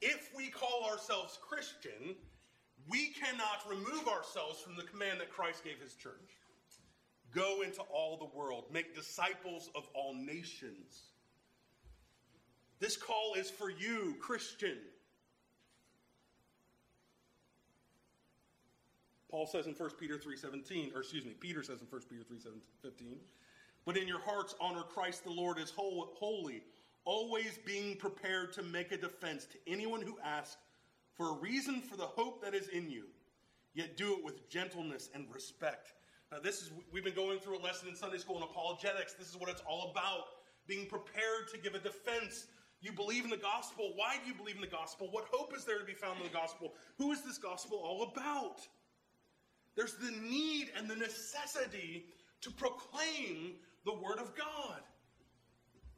If 0.00 0.30
we 0.36 0.48
call 0.48 0.84
ourselves 0.90 1.38
Christian, 1.40 2.14
we 2.88 3.08
cannot 3.08 3.68
remove 3.68 4.06
ourselves 4.08 4.60
from 4.60 4.76
the 4.76 4.82
command 4.82 5.20
that 5.20 5.30
Christ 5.30 5.64
gave 5.64 5.80
his 5.80 5.94
church. 5.94 6.36
Go 7.34 7.62
into 7.62 7.80
all 7.82 8.16
the 8.16 8.36
world, 8.36 8.64
make 8.70 8.94
disciples 8.94 9.70
of 9.74 9.88
all 9.94 10.14
nations. 10.14 11.08
This 12.78 12.96
call 12.96 13.34
is 13.34 13.50
for 13.50 13.70
you, 13.70 14.16
Christian. 14.20 14.76
Paul 19.34 19.48
says 19.48 19.66
in 19.66 19.74
1 19.74 19.90
Peter 19.98 20.16
3:17, 20.16 20.94
or 20.94 21.00
excuse 21.00 21.24
me, 21.24 21.32
Peter 21.32 21.64
says 21.64 21.80
in 21.80 21.88
1 21.88 22.02
Peter 22.08 22.22
3:15, 22.22 23.18
but 23.84 23.96
in 23.96 24.06
your 24.06 24.20
hearts 24.20 24.54
honor 24.60 24.84
Christ 24.84 25.24
the 25.24 25.30
Lord 25.30 25.58
as 25.58 25.70
holy, 25.70 26.62
always 27.04 27.58
being 27.66 27.96
prepared 27.96 28.52
to 28.52 28.62
make 28.62 28.92
a 28.92 28.96
defense 28.96 29.44
to 29.46 29.58
anyone 29.66 30.00
who 30.00 30.16
asks 30.20 30.62
for 31.14 31.30
a 31.30 31.32
reason 31.32 31.80
for 31.80 31.96
the 31.96 32.06
hope 32.06 32.42
that 32.42 32.54
is 32.54 32.68
in 32.68 32.88
you, 32.88 33.08
yet 33.74 33.96
do 33.96 34.16
it 34.16 34.22
with 34.22 34.48
gentleness 34.48 35.10
and 35.14 35.26
respect. 35.34 35.94
Now, 36.30 36.38
this 36.38 36.62
is 36.62 36.70
we've 36.92 37.02
been 37.02 37.12
going 37.12 37.40
through 37.40 37.58
a 37.58 37.62
lesson 37.64 37.88
in 37.88 37.96
Sunday 37.96 38.18
school 38.18 38.36
on 38.36 38.44
apologetics. 38.44 39.14
This 39.14 39.28
is 39.28 39.36
what 39.36 39.48
it's 39.48 39.62
all 39.62 39.90
about: 39.90 40.28
being 40.68 40.86
prepared 40.86 41.48
to 41.50 41.58
give 41.58 41.74
a 41.74 41.80
defense. 41.80 42.46
You 42.82 42.92
believe 42.92 43.24
in 43.24 43.30
the 43.30 43.36
gospel. 43.36 43.94
Why 43.96 44.16
do 44.22 44.28
you 44.28 44.34
believe 44.34 44.54
in 44.54 44.60
the 44.60 44.68
gospel? 44.68 45.08
What 45.10 45.24
hope 45.28 45.56
is 45.56 45.64
there 45.64 45.80
to 45.80 45.84
be 45.84 45.94
found 45.94 46.18
in 46.18 46.22
the 46.22 46.32
gospel? 46.32 46.76
Who 46.98 47.10
is 47.10 47.22
this 47.22 47.36
gospel 47.36 47.78
all 47.78 48.04
about? 48.04 48.60
There's 49.76 49.94
the 49.94 50.10
need 50.10 50.70
and 50.76 50.88
the 50.88 50.96
necessity 50.96 52.04
to 52.42 52.50
proclaim 52.50 53.54
the 53.84 53.94
Word 53.94 54.18
of 54.18 54.34
God. 54.36 54.80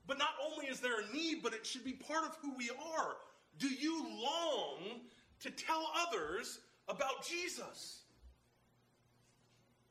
But 0.06 0.18
not 0.18 0.30
only 0.50 0.66
is 0.66 0.80
there 0.80 1.00
a 1.00 1.12
need, 1.12 1.42
but 1.42 1.52
it 1.52 1.66
should 1.66 1.84
be 1.84 1.92
part 1.92 2.24
of 2.24 2.36
who 2.40 2.54
we 2.56 2.70
are. 2.70 3.16
Do 3.58 3.68
you 3.68 4.04
long 4.04 5.00
to 5.40 5.50
tell 5.50 5.90
others 6.06 6.60
about 6.88 7.26
Jesus? 7.26 8.02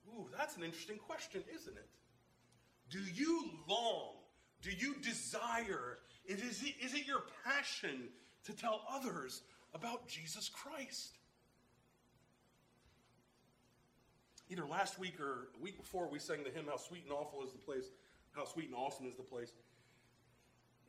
Ooh, 0.08 0.28
that's 0.38 0.56
an 0.56 0.64
interesting 0.64 0.98
question, 0.98 1.44
isn't 1.54 1.76
it? 1.76 1.90
Do 2.90 3.00
you 3.00 3.50
long? 3.68 4.14
Do 4.62 4.70
you 4.72 4.96
desire? 5.02 5.98
Is 6.26 6.64
it, 6.64 6.76
is 6.84 6.94
it 6.94 7.06
your 7.06 7.24
passion 7.44 8.08
to 8.46 8.54
tell 8.54 8.82
others 8.90 9.42
about 9.74 10.08
Jesus 10.08 10.50
Christ? 10.50 11.15
Either 14.50 14.66
last 14.66 15.00
week 15.00 15.20
or 15.20 15.50
a 15.58 15.64
week 15.64 15.78
before, 15.78 16.08
we 16.08 16.20
sang 16.20 16.44
the 16.44 16.50
hymn, 16.50 16.66
How 16.70 16.78
Sweet 16.78 17.04
and 17.04 17.14
Awful 17.14 17.44
is 17.44 17.52
the 17.52 17.58
Place, 17.58 17.86
How 18.32 18.46
Sweet 18.46 18.68
and 18.68 18.76
Awesome 18.76 19.08
is 19.08 19.16
the 19.16 19.24
Place. 19.24 19.52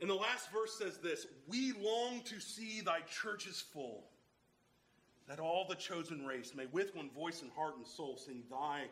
And 0.00 0.10
the 0.10 0.14
last 0.14 0.50
verse 0.52 0.76
says 0.78 0.98
this 0.98 1.26
We 1.48 1.72
long 1.72 2.20
to 2.24 2.40
see 2.40 2.80
thy 2.80 3.00
churches 3.00 3.64
full, 3.72 4.04
that 5.28 5.40
all 5.40 5.66
the 5.68 5.74
chosen 5.74 6.26
race 6.26 6.52
may 6.54 6.66
with 6.66 6.94
one 6.94 7.10
voice 7.10 7.42
and 7.42 7.50
heart 7.52 7.76
and 7.76 7.86
soul 7.86 8.16
sing 8.16 8.42
thy 8.50 8.84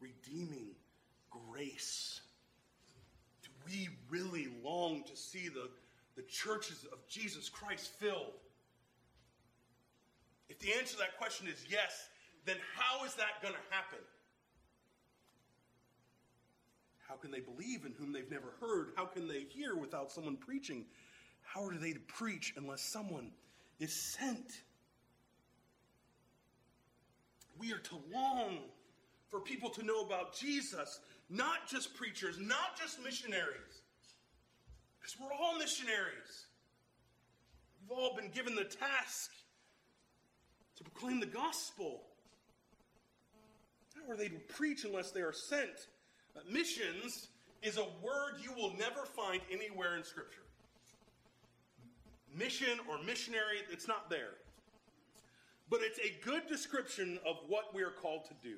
redeeming 0.00 0.70
grace. 1.30 2.20
Do 3.42 3.50
we 3.66 3.88
really 4.08 4.48
long 4.64 5.02
to 5.04 5.16
see 5.16 5.48
the, 5.48 5.68
the 6.16 6.22
churches 6.22 6.86
of 6.92 7.06
Jesus 7.08 7.48
Christ 7.48 7.90
filled? 7.98 8.38
If 10.48 10.58
the 10.58 10.72
answer 10.74 10.92
to 10.92 10.98
that 10.98 11.16
question 11.18 11.48
is 11.48 11.64
yes, 11.68 12.08
then 12.44 12.56
how 12.76 13.04
is 13.04 13.14
that 13.14 13.40
going 13.42 13.54
to 13.54 13.74
happen? 13.74 13.98
How 17.08 17.14
can 17.16 17.30
they 17.30 17.40
believe 17.40 17.84
in 17.84 17.92
whom 17.92 18.12
they've 18.12 18.30
never 18.30 18.54
heard? 18.60 18.92
How 18.96 19.04
can 19.04 19.28
they 19.28 19.40
hear 19.40 19.76
without 19.76 20.10
someone 20.10 20.36
preaching? 20.36 20.86
How 21.42 21.64
are 21.64 21.74
they 21.74 21.92
to 21.92 22.00
preach 22.00 22.54
unless 22.56 22.80
someone 22.80 23.32
is 23.78 23.92
sent? 23.92 24.62
We 27.58 27.72
are 27.72 27.78
to 27.78 27.96
long 28.12 28.58
for 29.28 29.40
people 29.40 29.70
to 29.70 29.82
know 29.84 30.00
about 30.00 30.34
Jesus, 30.34 31.00
not 31.28 31.68
just 31.68 31.94
preachers, 31.94 32.38
not 32.38 32.78
just 32.80 33.02
missionaries. 33.02 33.82
Because 34.98 35.16
we're 35.20 35.32
all 35.32 35.58
missionaries. 35.58 36.46
We've 37.80 37.98
all 37.98 38.14
been 38.14 38.30
given 38.30 38.54
the 38.54 38.64
task 38.64 39.30
to 40.76 40.84
proclaim 40.84 41.20
the 41.20 41.26
gospel. 41.26 42.02
Are 44.08 44.16
they 44.16 44.28
preach 44.28 44.84
unless 44.84 45.10
they 45.10 45.20
are 45.20 45.32
sent? 45.32 45.88
Missions 46.50 47.28
is 47.62 47.78
a 47.78 47.86
word 48.02 48.34
you 48.42 48.52
will 48.52 48.72
never 48.78 49.04
find 49.04 49.40
anywhere 49.50 49.96
in 49.96 50.04
Scripture. 50.04 50.42
Mission 52.36 52.78
or 52.88 53.02
missionary, 53.02 53.58
it's 53.70 53.86
not 53.86 54.08
there. 54.08 54.34
But 55.70 55.80
it's 55.82 55.98
a 55.98 56.24
good 56.24 56.46
description 56.48 57.18
of 57.26 57.36
what 57.46 57.74
we 57.74 57.82
are 57.82 57.90
called 57.90 58.24
to 58.26 58.34
do. 58.42 58.56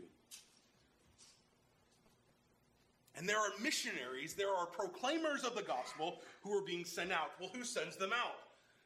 And 3.16 3.28
there 3.28 3.38
are 3.38 3.50
missionaries, 3.60 4.34
there 4.34 4.52
are 4.52 4.66
proclaimers 4.66 5.44
of 5.44 5.54
the 5.54 5.62
gospel 5.62 6.20
who 6.42 6.56
are 6.56 6.62
being 6.62 6.84
sent 6.84 7.12
out. 7.12 7.30
Well, 7.38 7.50
who 7.54 7.62
sends 7.62 7.96
them 7.96 8.12
out? 8.12 8.38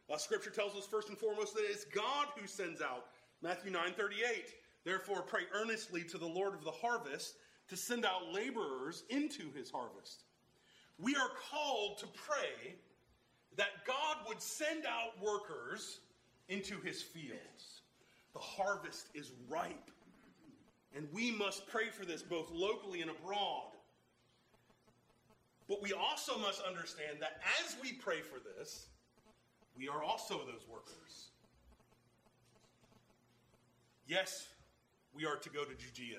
Well, 0.08 0.18
scripture 0.18 0.50
tells 0.50 0.76
us 0.76 0.86
first 0.86 1.08
and 1.08 1.16
foremost 1.16 1.54
that 1.54 1.64
it's 1.64 1.84
God 1.84 2.28
who 2.36 2.46
sends 2.46 2.80
out. 2.82 3.06
Matthew 3.42 3.70
9 3.70 3.92
38. 3.92 4.54
Therefore, 4.88 5.20
pray 5.20 5.42
earnestly 5.52 6.02
to 6.04 6.16
the 6.16 6.24
Lord 6.24 6.54
of 6.54 6.64
the 6.64 6.70
harvest 6.70 7.34
to 7.68 7.76
send 7.76 8.06
out 8.06 8.32
laborers 8.32 9.04
into 9.10 9.52
his 9.54 9.70
harvest. 9.70 10.22
We 10.98 11.14
are 11.14 11.28
called 11.50 11.98
to 11.98 12.06
pray 12.06 12.74
that 13.58 13.84
God 13.86 14.16
would 14.26 14.40
send 14.40 14.86
out 14.86 15.22
workers 15.22 16.00
into 16.48 16.80
his 16.80 17.02
fields. 17.02 17.82
The 18.32 18.38
harvest 18.38 19.08
is 19.12 19.32
ripe. 19.50 19.90
And 20.96 21.06
we 21.12 21.32
must 21.32 21.68
pray 21.68 21.90
for 21.90 22.06
this 22.06 22.22
both 22.22 22.50
locally 22.50 23.02
and 23.02 23.10
abroad. 23.10 23.72
But 25.68 25.82
we 25.82 25.92
also 25.92 26.38
must 26.38 26.62
understand 26.62 27.18
that 27.20 27.42
as 27.60 27.76
we 27.82 27.92
pray 27.92 28.22
for 28.22 28.38
this, 28.56 28.86
we 29.76 29.86
are 29.86 30.02
also 30.02 30.38
those 30.46 30.66
workers. 30.66 31.26
Yes, 34.06 34.48
we 35.18 35.26
are 35.26 35.36
to 35.36 35.50
go 35.50 35.64
to 35.64 35.74
Judea. 35.74 36.18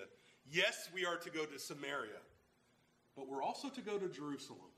Yes, 0.52 0.90
we 0.94 1.06
are 1.06 1.16
to 1.16 1.30
go 1.30 1.46
to 1.46 1.58
Samaria. 1.58 2.20
but 3.16 3.28
we're 3.28 3.44
also 3.44 3.70
to 3.70 3.82
go 3.82 3.98
to 3.98 4.08
Jerusalem. 4.08 4.72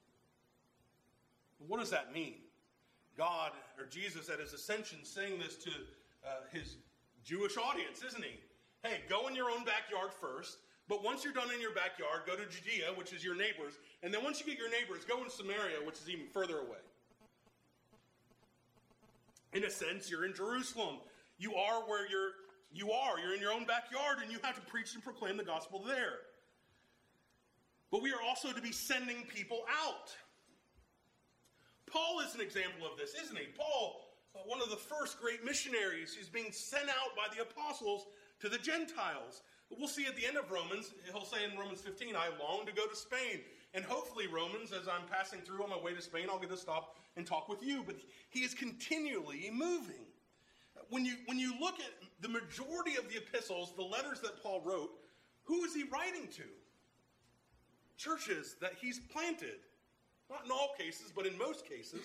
What 1.68 1.80
does 1.80 1.92
that 1.92 2.14
mean? 2.14 2.36
God, 3.18 3.52
or 3.78 3.86
Jesus 3.86 4.30
at 4.30 4.40
his 4.40 4.54
ascension, 4.54 5.00
saying 5.04 5.38
this 5.38 5.58
to 5.58 5.70
uh, 6.26 6.30
his 6.52 6.78
Jewish 7.24 7.58
audience, 7.58 8.04
isn't 8.04 8.24
he? 8.24 8.40
Hey, 8.84 9.02
go 9.10 9.28
in 9.28 9.36
your 9.36 9.52
own 9.52 9.64
backyard 9.64 10.12
first, 10.20 10.58
but 10.88 11.04
once 11.04 11.24
you're 11.24 11.34
done 11.34 11.52
in 11.54 11.62
your 11.62 11.74
backyard, 11.74 12.22
go 12.26 12.36
to 12.36 12.46
Judea, 12.50 12.94
which 12.96 13.14
is 13.14 13.24
your 13.24 13.36
neighbors, 13.36 13.74
and 14.02 14.12
then 14.12 14.24
once 14.24 14.40
you 14.40 14.46
get 14.48 14.58
your 14.58 14.72
neighbors, 14.72 15.06
go 15.06 15.24
in 15.24 15.30
Samaria, 15.30 15.86
which 15.86 16.00
is 16.00 16.10
even 16.10 16.26
further 16.34 16.58
away. 16.60 16.82
In 19.54 19.64
a 19.66 19.70
sense, 19.70 20.10
you're 20.10 20.26
in 20.26 20.34
Jerusalem. 20.34 20.98
You 21.38 21.54
are 21.56 21.82
where 21.82 22.10
you're 22.10 22.32
you 22.74 22.92
are. 22.92 23.20
You're 23.20 23.36
in 23.36 23.42
your 23.42 23.52
own 23.52 23.66
backyard 23.66 24.18
and 24.22 24.32
you 24.32 24.40
have 24.44 24.56
to 24.56 24.62
preach 24.62 24.94
and 24.94 25.04
proclaim 25.04 25.38
the 25.38 25.44
gospel 25.44 25.84
there. 25.86 26.20
But 27.92 28.02
we 28.02 28.12
are 28.12 28.22
also 28.28 28.52
to 28.52 28.62
be 28.62 28.72
sending 28.72 29.24
people 29.24 29.60
out. 29.84 30.16
Paul 31.92 32.22
is 32.22 32.34
an 32.34 32.42
example 32.42 32.88
of 32.90 32.98
this, 32.98 33.14
isn't 33.22 33.38
he? 33.38 33.48
Paul, 33.58 34.00
uh, 34.34 34.40
one 34.46 34.62
of 34.62 34.70
the 34.70 34.78
first 34.78 35.20
great 35.20 35.44
missionaries, 35.44 36.18
is 36.20 36.30
being 36.30 36.52
sent 36.54 36.88
out 36.88 37.16
by 37.18 37.28
the 37.36 37.42
apostles 37.42 38.08
to 38.40 38.48
the 38.48 38.58
Gentiles. 38.58 39.44
We'll 39.70 39.90
see 39.90 40.06
at 40.06 40.16
the 40.16 40.26
end 40.26 40.38
of 40.38 40.50
Romans, 40.52 40.92
he'll 41.12 41.26
say 41.26 41.44
in 41.44 41.58
Romans 41.58 41.82
15, 41.82 42.16
I 42.16 42.30
long 42.40 42.66
to 42.66 42.74
go 42.74 42.86
to 42.86 42.96
Spain. 42.96 43.42
And 43.74 43.86
hopefully, 43.86 44.28
Romans, 44.28 44.72
as 44.72 44.88
I'm 44.88 45.08
passing 45.10 45.40
through 45.42 45.64
on 45.64 45.70
my 45.70 45.80
way 45.80 45.94
to 45.94 46.02
Spain, 46.02 46.28
I'll 46.30 46.40
get 46.40 46.50
to 46.50 46.58
stop 46.58 46.98
and 47.16 47.26
talk 47.26 47.48
with 47.48 47.64
you. 47.64 47.84
But 47.86 47.96
he 48.30 48.42
is 48.42 48.54
continually 48.54 49.50
moving. 49.52 50.11
When 50.92 51.06
you, 51.06 51.16
when 51.26 51.40
you 51.40 51.54
look 51.58 51.80
at 51.80 51.92
the 52.22 52.28
majority 52.28 52.98
of 52.98 53.10
the 53.10 53.16
epistles, 53.16 53.74
the 53.78 53.84
letters 53.84 54.20
that 54.20 54.44
Paul 54.44 54.62
wrote, 54.64 54.92
who 55.46 55.64
is 55.64 55.74
he 55.74 55.84
writing 55.84 56.28
to? 56.36 56.44
Churches 57.98 58.58
that 58.60 58.74
he's 58.80 59.00
planted. 59.00 59.56
Not 60.30 60.46
in 60.46 60.52
all 60.52 60.74
cases, 60.78 61.14
but 61.16 61.26
in 61.26 61.38
most 61.38 61.66
cases, 61.66 62.02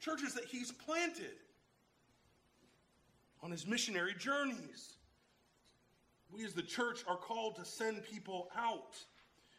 churches 0.00 0.34
that 0.34 0.44
he's 0.44 0.72
planted 0.72 1.36
on 3.40 3.52
his 3.52 3.68
missionary 3.68 4.14
journeys. 4.18 4.94
We 6.32 6.44
as 6.44 6.54
the 6.54 6.62
church 6.62 7.04
are 7.06 7.16
called 7.16 7.54
to 7.56 7.64
send 7.64 8.04
people 8.04 8.50
out. 8.56 8.96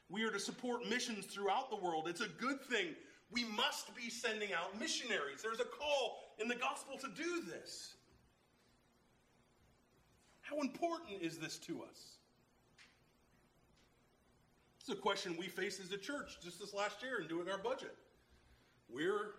We 0.10 0.24
are 0.24 0.32
to 0.32 0.40
support 0.40 0.88
missions 0.88 1.26
throughout 1.26 1.70
the 1.70 1.78
world. 1.78 2.10
It's 2.10 2.22
a 2.22 2.28
good 2.28 2.62
thing. 2.62 2.88
We 3.32 3.46
must 3.46 3.96
be 3.96 4.10
sending 4.10 4.52
out 4.52 4.78
missionaries. 4.78 5.42
There's 5.42 5.62
a 5.62 5.66
call 5.66 6.20
in 6.40 6.50
the 6.50 6.56
gospel 6.56 6.98
to 6.98 7.08
do 7.16 7.42
this. 7.50 7.96
How 10.50 10.60
important 10.62 11.22
is 11.22 11.38
this 11.38 11.58
to 11.60 11.84
us? 11.84 12.18
It's 14.80 14.90
a 14.90 14.96
question 14.96 15.36
we 15.38 15.48
face 15.48 15.80
as 15.80 15.92
a 15.92 15.98
church 15.98 16.38
just 16.44 16.60
this 16.60 16.74
last 16.74 17.04
year 17.04 17.22
in 17.22 17.28
doing 17.28 17.48
our 17.50 17.60
budget. 17.60 17.96
We're 18.90 19.36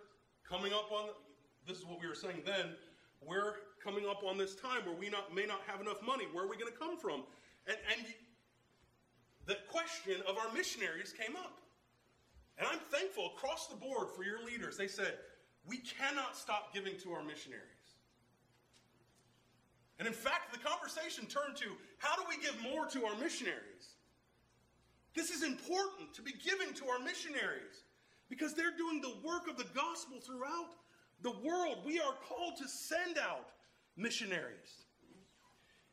coming 0.47 0.71
up 0.71 0.89
on, 0.91 1.09
this 1.67 1.77
is 1.77 1.85
what 1.85 1.99
we 1.99 2.07
were 2.07 2.15
saying 2.15 2.43
then, 2.45 2.67
we're 3.21 3.55
coming 3.83 4.05
up 4.09 4.23
on 4.23 4.37
this 4.37 4.55
time 4.55 4.85
where 4.85 4.95
we 4.95 5.09
not, 5.09 5.35
may 5.35 5.45
not 5.45 5.59
have 5.67 5.81
enough 5.81 6.01
money. 6.01 6.25
Where 6.31 6.45
are 6.45 6.47
we 6.47 6.55
going 6.55 6.71
to 6.71 6.79
come 6.79 6.97
from? 6.97 7.23
And, 7.67 7.77
and 7.95 8.05
the 9.45 9.57
question 9.69 10.21
of 10.29 10.37
our 10.37 10.53
missionaries 10.53 11.13
came 11.13 11.35
up. 11.35 11.59
And 12.57 12.67
I'm 12.71 12.79
thankful 12.79 13.31
across 13.35 13.67
the 13.67 13.75
board 13.75 14.07
for 14.15 14.23
your 14.23 14.43
leaders. 14.45 14.77
They 14.77 14.87
said, 14.87 15.17
we 15.67 15.77
cannot 15.77 16.37
stop 16.37 16.73
giving 16.73 16.97
to 16.99 17.11
our 17.11 17.23
missionaries. 17.23 17.70
And 20.01 20.07
in 20.07 20.15
fact, 20.15 20.51
the 20.51 20.57
conversation 20.57 21.27
turned 21.27 21.55
to 21.57 21.67
how 21.99 22.15
do 22.15 22.23
we 22.27 22.41
give 22.41 22.59
more 22.63 22.87
to 22.87 23.05
our 23.05 23.15
missionaries? 23.19 23.93
This 25.13 25.29
is 25.29 25.43
important 25.43 26.11
to 26.15 26.23
be 26.23 26.33
giving 26.43 26.73
to 26.73 26.87
our 26.87 26.97
missionaries 26.97 27.85
because 28.27 28.55
they're 28.55 28.75
doing 28.75 28.99
the 28.99 29.13
work 29.23 29.47
of 29.47 29.57
the 29.57 29.67
gospel 29.75 30.17
throughout 30.19 30.73
the 31.21 31.29
world. 31.47 31.83
We 31.85 31.99
are 31.99 32.15
called 32.27 32.57
to 32.57 32.67
send 32.67 33.19
out 33.19 33.49
missionaries. 33.95 34.85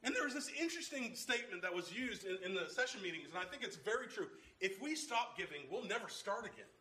And 0.02 0.16
there 0.16 0.24
was 0.24 0.32
this 0.32 0.50
interesting 0.58 1.14
statement 1.14 1.60
that 1.60 1.74
was 1.74 1.92
used 1.92 2.24
in, 2.24 2.38
in, 2.42 2.54
the 2.54 2.64
session 2.66 3.02
meetings, 3.02 3.26
and 3.28 3.36
I 3.36 3.44
think 3.44 3.62
it's 3.62 3.76
very 3.76 4.06
true. 4.06 4.28
If 4.62 4.80
we 4.80 4.94
stop 4.94 5.36
giving, 5.36 5.68
we'll 5.70 5.84
never 5.84 6.08
start 6.08 6.46
again. 6.46 6.72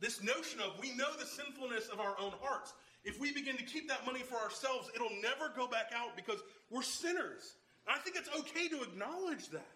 This 0.00 0.22
notion 0.22 0.60
of 0.60 0.80
we 0.80 0.96
know 0.96 1.12
the 1.18 1.26
sinfulness 1.26 1.88
of 1.88 2.00
our 2.00 2.16
own 2.18 2.32
hearts. 2.40 2.72
If 3.04 3.18
we 3.18 3.32
begin 3.32 3.56
to 3.56 3.62
keep 3.62 3.88
that 3.88 4.04
money 4.04 4.20
for 4.20 4.36
ourselves, 4.36 4.90
it'll 4.94 5.08
never 5.22 5.52
go 5.56 5.66
back 5.66 5.90
out 5.94 6.16
because 6.16 6.40
we're 6.70 6.82
sinners. 6.82 7.54
And 7.86 7.96
I 7.96 7.98
think 8.00 8.16
it's 8.16 8.28
okay 8.40 8.68
to 8.68 8.82
acknowledge 8.82 9.48
that. 9.48 9.66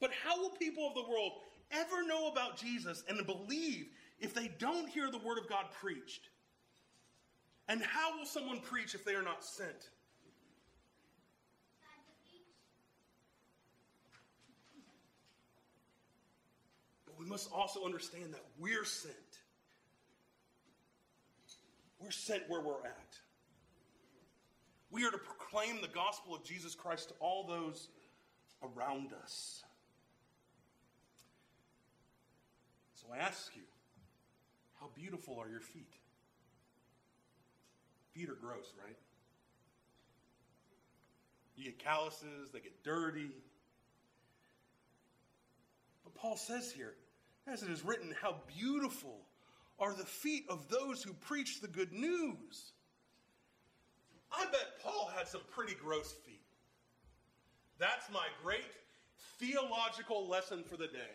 But 0.00 0.10
how 0.24 0.40
will 0.40 0.50
people 0.50 0.88
of 0.88 0.94
the 0.94 1.08
world 1.08 1.32
ever 1.70 2.06
know 2.06 2.28
about 2.28 2.56
Jesus 2.56 3.04
and 3.08 3.24
believe 3.26 3.86
if 4.18 4.34
they 4.34 4.48
don't 4.58 4.88
hear 4.88 5.10
the 5.10 5.18
Word 5.18 5.38
of 5.38 5.48
God 5.48 5.66
preached? 5.80 6.28
And 7.68 7.82
how 7.82 8.18
will 8.18 8.26
someone 8.26 8.60
preach 8.60 8.94
if 8.94 9.04
they 9.04 9.14
are 9.14 9.22
not 9.22 9.44
sent? 9.44 9.90
But 17.06 17.18
we 17.18 17.26
must 17.26 17.50
also 17.52 17.84
understand 17.84 18.34
that 18.34 18.44
we're 18.58 18.84
sent. 18.84 19.14
We're 22.00 22.10
sent 22.10 22.48
where 22.48 22.60
we're 22.60 22.84
at. 22.84 23.18
We 24.90 25.04
are 25.04 25.10
to 25.10 25.18
proclaim 25.18 25.80
the 25.80 25.88
gospel 25.88 26.34
of 26.34 26.44
Jesus 26.44 26.74
Christ 26.74 27.08
to 27.08 27.14
all 27.20 27.46
those 27.46 27.88
around 28.62 29.12
us. 29.22 29.62
So 32.94 33.06
I 33.12 33.18
ask 33.18 33.54
you, 33.54 33.62
how 34.80 34.88
beautiful 34.94 35.38
are 35.38 35.48
your 35.48 35.60
feet? 35.60 35.92
Feet 38.14 38.28
are 38.28 38.34
gross, 38.34 38.72
right? 38.84 38.96
You 41.56 41.64
get 41.64 41.78
calluses, 41.78 42.50
they 42.52 42.60
get 42.60 42.82
dirty. 42.84 43.30
But 46.04 46.14
Paul 46.14 46.36
says 46.36 46.70
here, 46.70 46.94
as 47.46 47.62
it 47.62 47.70
is 47.70 47.84
written, 47.84 48.14
how 48.20 48.36
beautiful 48.58 49.25
are 49.78 49.92
the 49.92 50.04
feet 50.04 50.44
of 50.48 50.68
those 50.68 51.02
who 51.02 51.12
preach 51.12 51.60
the 51.60 51.68
good 51.68 51.92
news. 51.92 52.72
I 54.32 54.44
bet 54.46 54.80
Paul 54.82 55.10
had 55.16 55.28
some 55.28 55.42
pretty 55.50 55.74
gross 55.74 56.12
feet. 56.12 56.40
That's 57.78 58.10
my 58.10 58.26
great 58.42 58.64
theological 59.38 60.26
lesson 60.26 60.64
for 60.64 60.76
the 60.76 60.86
day. 60.86 61.14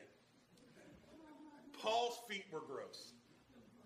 Paul's 1.82 2.20
feet 2.30 2.46
were 2.52 2.62
gross. 2.62 3.14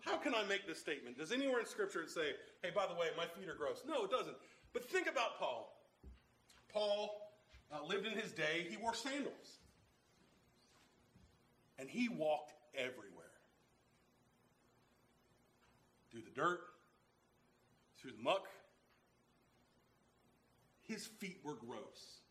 How 0.02 0.18
can 0.18 0.36
I 0.36 0.44
make 0.44 0.68
this 0.68 0.80
statement? 0.80 1.18
Does 1.18 1.32
anywhere 1.32 1.60
in 1.60 1.66
Scripture 1.66 2.06
say, 2.08 2.34
hey, 2.62 2.70
by 2.76 2.86
the 2.86 2.94
way, 2.94 3.08
my 3.18 3.26
feet 3.26 3.50
are 3.50 3.56
gross? 3.56 3.82
No, 3.88 4.04
it 4.04 4.12
doesn't. 4.12 4.36
But 4.74 4.88
think 4.90 5.08
about 5.08 5.40
Paul. 5.40 5.74
Paul 6.72 7.32
uh, 7.72 7.84
lived 7.86 8.06
in 8.06 8.14
his 8.14 8.32
day, 8.32 8.68
he 8.70 8.78
wore 8.78 8.94
sandals. 8.94 9.60
And 11.80 11.90
he 11.90 12.10
walked 12.10 12.54
everywhere 12.76 13.15
through 16.16 16.24
the 16.24 16.42
dirt, 16.42 16.62
through 18.00 18.12
the 18.12 18.24
muck. 18.24 18.46
His 20.82 21.06
feet 21.06 21.40
were 21.44 21.56
gross. 21.56 22.22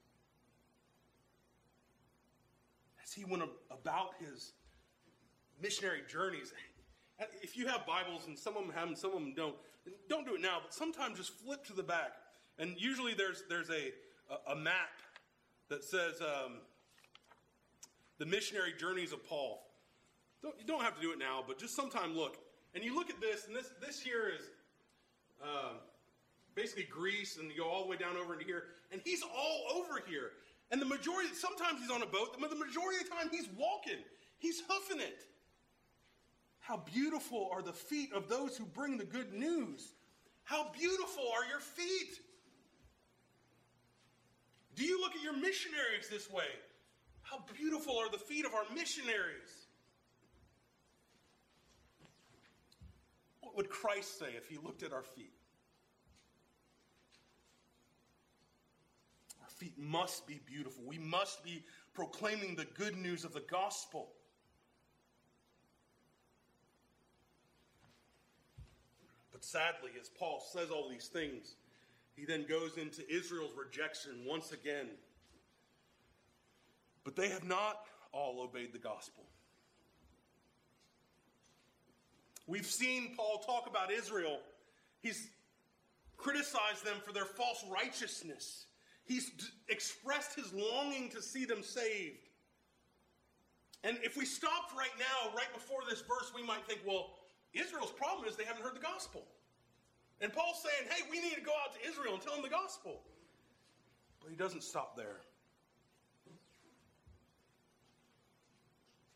As 3.04 3.12
he 3.12 3.26
went 3.26 3.42
about 3.70 4.12
his 4.18 4.52
missionary 5.60 6.00
journeys, 6.08 6.54
if 7.42 7.58
you 7.58 7.66
have 7.66 7.86
Bibles 7.86 8.26
and 8.26 8.38
some 8.38 8.56
of 8.56 8.62
them 8.62 8.72
have 8.74 8.88
them, 8.88 8.96
some 8.96 9.10
of 9.10 9.20
them 9.20 9.34
don't, 9.36 9.54
don't 10.08 10.26
do 10.26 10.34
it 10.34 10.40
now, 10.40 10.60
but 10.62 10.72
sometimes 10.72 11.18
just 11.18 11.34
flip 11.34 11.62
to 11.66 11.74
the 11.74 11.82
back. 11.82 12.12
And 12.58 12.76
usually 12.78 13.12
there's, 13.12 13.42
there's 13.50 13.68
a, 13.68 13.92
a 14.50 14.56
map 14.56 15.02
that 15.68 15.84
says 15.84 16.22
um, 16.22 16.60
the 18.16 18.24
missionary 18.24 18.72
journeys 18.80 19.12
of 19.12 19.26
Paul. 19.28 19.60
Don't, 20.42 20.54
you 20.58 20.64
don't 20.64 20.82
have 20.82 20.94
to 20.94 21.02
do 21.02 21.12
it 21.12 21.18
now, 21.18 21.44
but 21.46 21.58
just 21.58 21.76
sometime 21.76 22.16
look. 22.16 22.38
And 22.74 22.82
you 22.82 22.94
look 22.94 23.10
at 23.10 23.20
this, 23.20 23.46
and 23.46 23.54
this, 23.54 23.70
this 23.80 24.00
here 24.00 24.32
is 24.34 24.42
uh, 25.42 25.74
basically 26.54 26.88
Greece, 26.90 27.38
and 27.38 27.50
you 27.50 27.58
go 27.58 27.68
all 27.68 27.84
the 27.84 27.90
way 27.90 27.96
down 27.96 28.16
over 28.16 28.34
into 28.34 28.44
here, 28.44 28.64
and 28.90 29.00
he's 29.04 29.22
all 29.22 29.66
over 29.76 30.02
here. 30.06 30.32
And 30.70 30.80
the 30.80 30.86
majority, 30.86 31.28
sometimes 31.34 31.80
he's 31.80 31.90
on 31.90 32.02
a 32.02 32.06
boat, 32.06 32.36
but 32.40 32.50
the 32.50 32.56
majority 32.56 32.98
of 32.98 33.04
the 33.04 33.10
time 33.10 33.28
he's 33.30 33.48
walking, 33.56 33.98
he's 34.38 34.62
hoofing 34.68 35.00
it. 35.00 35.22
How 36.58 36.78
beautiful 36.78 37.50
are 37.52 37.62
the 37.62 37.72
feet 37.72 38.12
of 38.12 38.28
those 38.28 38.56
who 38.56 38.64
bring 38.64 38.96
the 38.96 39.04
good 39.04 39.34
news. 39.34 39.92
How 40.44 40.70
beautiful 40.72 41.24
are 41.36 41.44
your 41.48 41.60
feet. 41.60 42.18
Do 44.74 44.84
you 44.84 45.00
look 45.00 45.14
at 45.14 45.22
your 45.22 45.36
missionaries 45.36 46.08
this 46.10 46.30
way? 46.30 46.48
How 47.22 47.44
beautiful 47.56 47.96
are 47.98 48.10
the 48.10 48.18
feet 48.18 48.44
of 48.44 48.54
our 48.54 48.64
missionaries. 48.74 49.63
What 53.54 53.66
would 53.66 53.70
Christ 53.72 54.18
say 54.18 54.30
if 54.36 54.48
he 54.48 54.58
looked 54.58 54.82
at 54.82 54.92
our 54.92 55.04
feet? 55.04 55.30
Our 59.40 59.48
feet 59.48 59.78
must 59.78 60.26
be 60.26 60.40
beautiful. 60.44 60.82
We 60.84 60.98
must 60.98 61.44
be 61.44 61.62
proclaiming 61.94 62.56
the 62.56 62.64
good 62.64 62.96
news 62.96 63.22
of 63.22 63.32
the 63.32 63.44
gospel. 63.48 64.08
But 69.30 69.44
sadly, 69.44 69.90
as 70.00 70.08
Paul 70.08 70.42
says 70.52 70.70
all 70.70 70.88
these 70.88 71.06
things, 71.06 71.54
he 72.16 72.24
then 72.24 72.46
goes 72.48 72.76
into 72.76 73.08
Israel's 73.08 73.54
rejection 73.56 74.24
once 74.26 74.50
again. 74.50 74.88
But 77.04 77.14
they 77.14 77.28
have 77.28 77.44
not 77.44 77.86
all 78.10 78.42
obeyed 78.42 78.72
the 78.72 78.80
gospel. 78.80 79.26
We've 82.46 82.66
seen 82.66 83.14
Paul 83.16 83.42
talk 83.46 83.66
about 83.68 83.90
Israel. 83.90 84.38
He's 85.00 85.28
criticized 86.16 86.84
them 86.84 86.96
for 87.04 87.12
their 87.12 87.24
false 87.24 87.64
righteousness. 87.70 88.66
He's 89.04 89.30
d- 89.30 89.44
expressed 89.68 90.34
his 90.34 90.52
longing 90.52 91.10
to 91.10 91.22
see 91.22 91.44
them 91.44 91.62
saved. 91.62 92.28
And 93.82 93.98
if 94.02 94.16
we 94.16 94.24
stopped 94.24 94.76
right 94.76 94.94
now, 94.98 95.34
right 95.36 95.52
before 95.52 95.80
this 95.88 96.00
verse, 96.00 96.32
we 96.34 96.42
might 96.42 96.66
think, 96.66 96.80
well, 96.86 97.16
Israel's 97.52 97.92
problem 97.92 98.26
is 98.28 98.36
they 98.36 98.44
haven't 98.44 98.62
heard 98.62 98.74
the 98.74 98.80
gospel. 98.80 99.24
And 100.20 100.32
Paul's 100.32 100.62
saying, 100.62 100.90
hey, 100.90 101.02
we 101.10 101.20
need 101.20 101.34
to 101.34 101.42
go 101.42 101.52
out 101.64 101.74
to 101.74 101.88
Israel 101.88 102.14
and 102.14 102.22
tell 102.22 102.34
them 102.34 102.42
the 102.42 102.48
gospel. 102.48 103.02
But 104.22 104.30
he 104.30 104.36
doesn't 104.36 104.62
stop 104.62 104.96
there. 104.96 105.20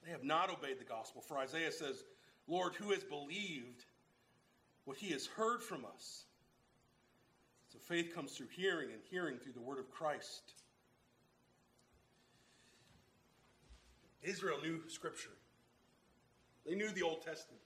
They 0.04 0.10
have 0.10 0.24
not 0.24 0.50
obeyed 0.50 0.78
the 0.78 0.84
gospel. 0.84 1.22
For 1.22 1.38
Isaiah 1.38 1.72
says, 1.72 2.04
Lord, 2.48 2.74
who 2.74 2.90
has 2.90 3.04
believed 3.04 3.84
what 4.84 4.96
he 4.96 5.11
has 5.11 5.26
heard 5.26 5.62
from 5.62 5.84
us? 5.84 6.24
So 7.70 7.78
faith 7.78 8.14
comes 8.14 8.32
through 8.32 8.48
hearing, 8.56 8.90
and 8.90 9.00
hearing 9.11 9.37
through 9.37 9.52
the 9.52 9.61
word 9.61 9.78
of 9.78 9.90
Christ. 9.90 10.54
Israel 14.22 14.58
knew 14.62 14.80
Scripture, 14.88 15.37
they 16.66 16.74
knew 16.74 16.90
the 16.90 17.02
Old 17.02 17.22
Testament. 17.22 17.62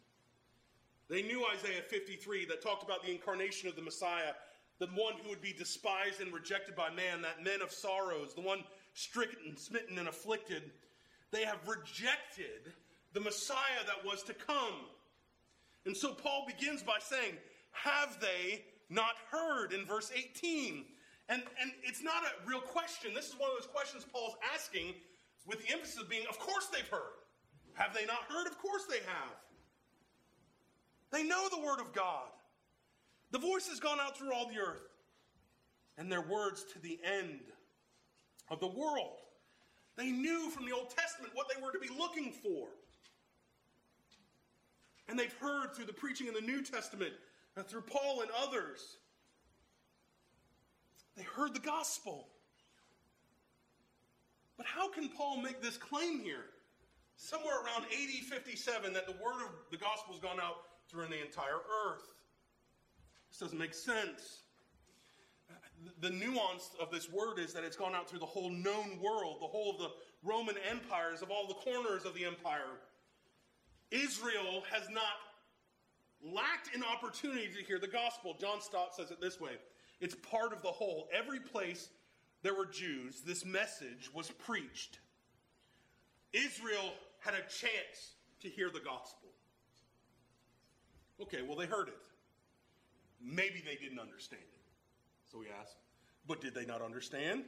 They 1.08 1.22
knew 1.22 1.44
Isaiah 1.54 1.82
53 1.82 2.46
that 2.46 2.62
talked 2.62 2.82
about 2.82 3.04
the 3.04 3.10
incarnation 3.10 3.68
of 3.68 3.76
the 3.76 3.82
Messiah, 3.82 4.32
the 4.78 4.86
one 4.86 5.14
who 5.22 5.28
would 5.28 5.42
be 5.42 5.52
despised 5.52 6.20
and 6.20 6.32
rejected 6.32 6.74
by 6.74 6.88
man, 6.90 7.20
that 7.20 7.44
man 7.44 7.60
of 7.60 7.70
sorrows, 7.70 8.32
the 8.34 8.40
one 8.40 8.64
stricken, 8.94 9.56
smitten, 9.56 9.98
and 9.98 10.08
afflicted. 10.08 10.70
They 11.30 11.44
have 11.44 11.58
rejected 11.66 12.72
the 13.12 13.20
Messiah 13.20 13.84
that 13.86 14.04
was 14.04 14.22
to 14.24 14.34
come. 14.34 14.86
And 15.86 15.96
so 15.96 16.12
Paul 16.12 16.46
begins 16.46 16.82
by 16.82 16.98
saying, 17.00 17.34
Have 17.72 18.18
they 18.20 18.64
not 18.88 19.14
heard 19.30 19.72
in 19.72 19.84
verse 19.84 20.10
18? 20.14 20.84
And, 21.28 21.42
and 21.60 21.72
it's 21.82 22.02
not 22.02 22.24
a 22.24 22.48
real 22.48 22.60
question. 22.60 23.14
This 23.14 23.28
is 23.28 23.38
one 23.38 23.50
of 23.50 23.56
those 23.56 23.68
questions 23.68 24.04
Paul's 24.12 24.36
asking 24.54 24.94
with 25.46 25.64
the 25.66 25.72
emphasis 25.72 26.02
being, 26.08 26.26
Of 26.28 26.38
course 26.38 26.66
they've 26.66 26.88
heard. 26.88 27.22
Have 27.74 27.94
they 27.94 28.04
not 28.04 28.24
heard? 28.28 28.46
Of 28.46 28.58
course 28.58 28.84
they 28.88 28.98
have. 28.98 29.36
They 31.10 31.22
know 31.22 31.48
the 31.50 31.60
word 31.60 31.80
of 31.80 31.92
God. 31.92 32.28
The 33.30 33.38
voice 33.38 33.68
has 33.68 33.80
gone 33.80 33.98
out 34.00 34.16
through 34.16 34.32
all 34.32 34.46
the 34.46 34.58
earth, 34.58 34.88
and 35.96 36.12
their 36.12 36.20
words 36.20 36.64
to 36.72 36.78
the 36.78 36.98
end 37.04 37.40
of 38.50 38.60
the 38.60 38.66
world. 38.66 39.20
They 39.96 40.10
knew 40.10 40.50
from 40.50 40.66
the 40.66 40.72
Old 40.72 40.90
Testament 40.90 41.32
what 41.34 41.46
they 41.48 41.62
were 41.62 41.72
to 41.72 41.78
be 41.78 41.88
looking 41.98 42.32
for. 42.32 42.68
And 45.08 45.18
they've 45.18 45.32
heard 45.34 45.74
through 45.74 45.86
the 45.86 45.92
preaching 45.92 46.28
in 46.28 46.34
the 46.34 46.40
New 46.40 46.62
Testament 46.62 47.12
and 47.56 47.66
through 47.66 47.82
Paul 47.82 48.22
and 48.22 48.30
others. 48.46 48.96
They 51.16 51.24
heard 51.24 51.54
the 51.54 51.60
gospel. 51.60 52.28
But 54.56 54.66
how 54.66 54.88
can 54.88 55.08
Paul 55.08 55.38
make 55.38 55.60
this 55.60 55.76
claim 55.76 56.20
here? 56.20 56.44
Somewhere 57.16 57.56
around 57.56 57.84
AD 57.84 58.24
57 58.24 58.92
that 58.92 59.06
the 59.06 59.12
word 59.12 59.42
of 59.42 59.50
the 59.70 59.76
gospel 59.76 60.14
has 60.14 60.22
gone 60.22 60.40
out 60.40 60.56
through 60.88 61.06
the 61.06 61.20
entire 61.20 61.60
earth. 61.86 62.14
This 63.30 63.38
doesn't 63.38 63.58
make 63.58 63.74
sense. 63.74 64.42
The 66.00 66.10
nuance 66.10 66.70
of 66.80 66.90
this 66.90 67.10
word 67.10 67.38
is 67.38 67.52
that 67.54 67.64
it's 67.64 67.76
gone 67.76 67.94
out 67.94 68.08
through 68.08 68.20
the 68.20 68.26
whole 68.26 68.50
known 68.50 69.00
world, 69.02 69.38
the 69.40 69.46
whole 69.46 69.72
of 69.72 69.78
the 69.78 69.90
Roman 70.22 70.54
empires, 70.70 71.22
of 71.22 71.30
all 71.30 71.48
the 71.48 71.54
corners 71.54 72.04
of 72.04 72.14
the 72.14 72.24
empire. 72.24 72.78
Israel 73.92 74.64
has 74.70 74.88
not 74.90 75.20
lacked 76.24 76.74
an 76.74 76.82
opportunity 76.82 77.48
to 77.48 77.62
hear 77.62 77.78
the 77.78 77.88
gospel. 77.88 78.34
John 78.40 78.60
Stott 78.60 78.94
says 78.94 79.10
it 79.10 79.20
this 79.20 79.40
way 79.40 79.52
it's 80.00 80.16
part 80.16 80.52
of 80.52 80.62
the 80.62 80.68
whole. 80.68 81.08
Every 81.12 81.38
place 81.38 81.90
there 82.42 82.54
were 82.54 82.66
Jews, 82.66 83.20
this 83.20 83.44
message 83.44 84.12
was 84.12 84.30
preached. 84.30 84.98
Israel 86.32 86.92
had 87.20 87.34
a 87.34 87.42
chance 87.42 88.16
to 88.40 88.48
hear 88.48 88.68
the 88.68 88.80
gospel. 88.80 89.28
Okay, 91.20 91.42
well, 91.42 91.56
they 91.56 91.66
heard 91.66 91.88
it. 91.88 92.02
Maybe 93.22 93.62
they 93.64 93.76
didn't 93.76 94.00
understand 94.00 94.42
it. 94.42 94.60
So 95.30 95.38
we 95.38 95.46
ask, 95.60 95.76
but 96.26 96.40
did 96.40 96.54
they 96.54 96.64
not 96.64 96.82
understand? 96.82 97.44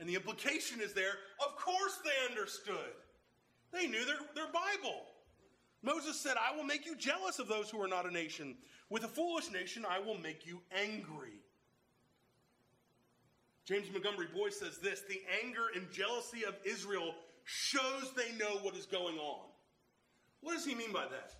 And 0.00 0.08
the 0.08 0.14
implication 0.14 0.80
is 0.80 0.94
there, 0.94 1.12
of 1.46 1.56
course 1.56 1.98
they 2.04 2.34
understood. 2.34 2.94
They 3.72 3.86
knew 3.86 4.04
their, 4.06 4.20
their 4.34 4.46
Bible. 4.46 5.02
Moses 5.82 6.20
said, 6.20 6.34
I 6.36 6.56
will 6.56 6.64
make 6.64 6.86
you 6.86 6.96
jealous 6.96 7.38
of 7.38 7.48
those 7.48 7.70
who 7.70 7.80
are 7.80 7.88
not 7.88 8.06
a 8.06 8.10
nation. 8.10 8.56
With 8.90 9.04
a 9.04 9.08
foolish 9.08 9.50
nation, 9.50 9.84
I 9.88 10.00
will 10.00 10.18
make 10.18 10.46
you 10.46 10.60
angry. 10.76 11.40
James 13.64 13.90
Montgomery 13.92 14.28
Boice 14.34 14.58
says 14.58 14.78
this 14.78 15.02
the 15.08 15.20
anger 15.44 15.66
and 15.74 15.90
jealousy 15.92 16.44
of 16.44 16.56
Israel 16.64 17.14
shows 17.44 18.12
they 18.16 18.32
know 18.36 18.58
what 18.62 18.74
is 18.74 18.86
going 18.86 19.18
on. 19.18 19.46
What 20.40 20.54
does 20.54 20.64
he 20.64 20.74
mean 20.74 20.92
by 20.92 21.04
that? 21.04 21.34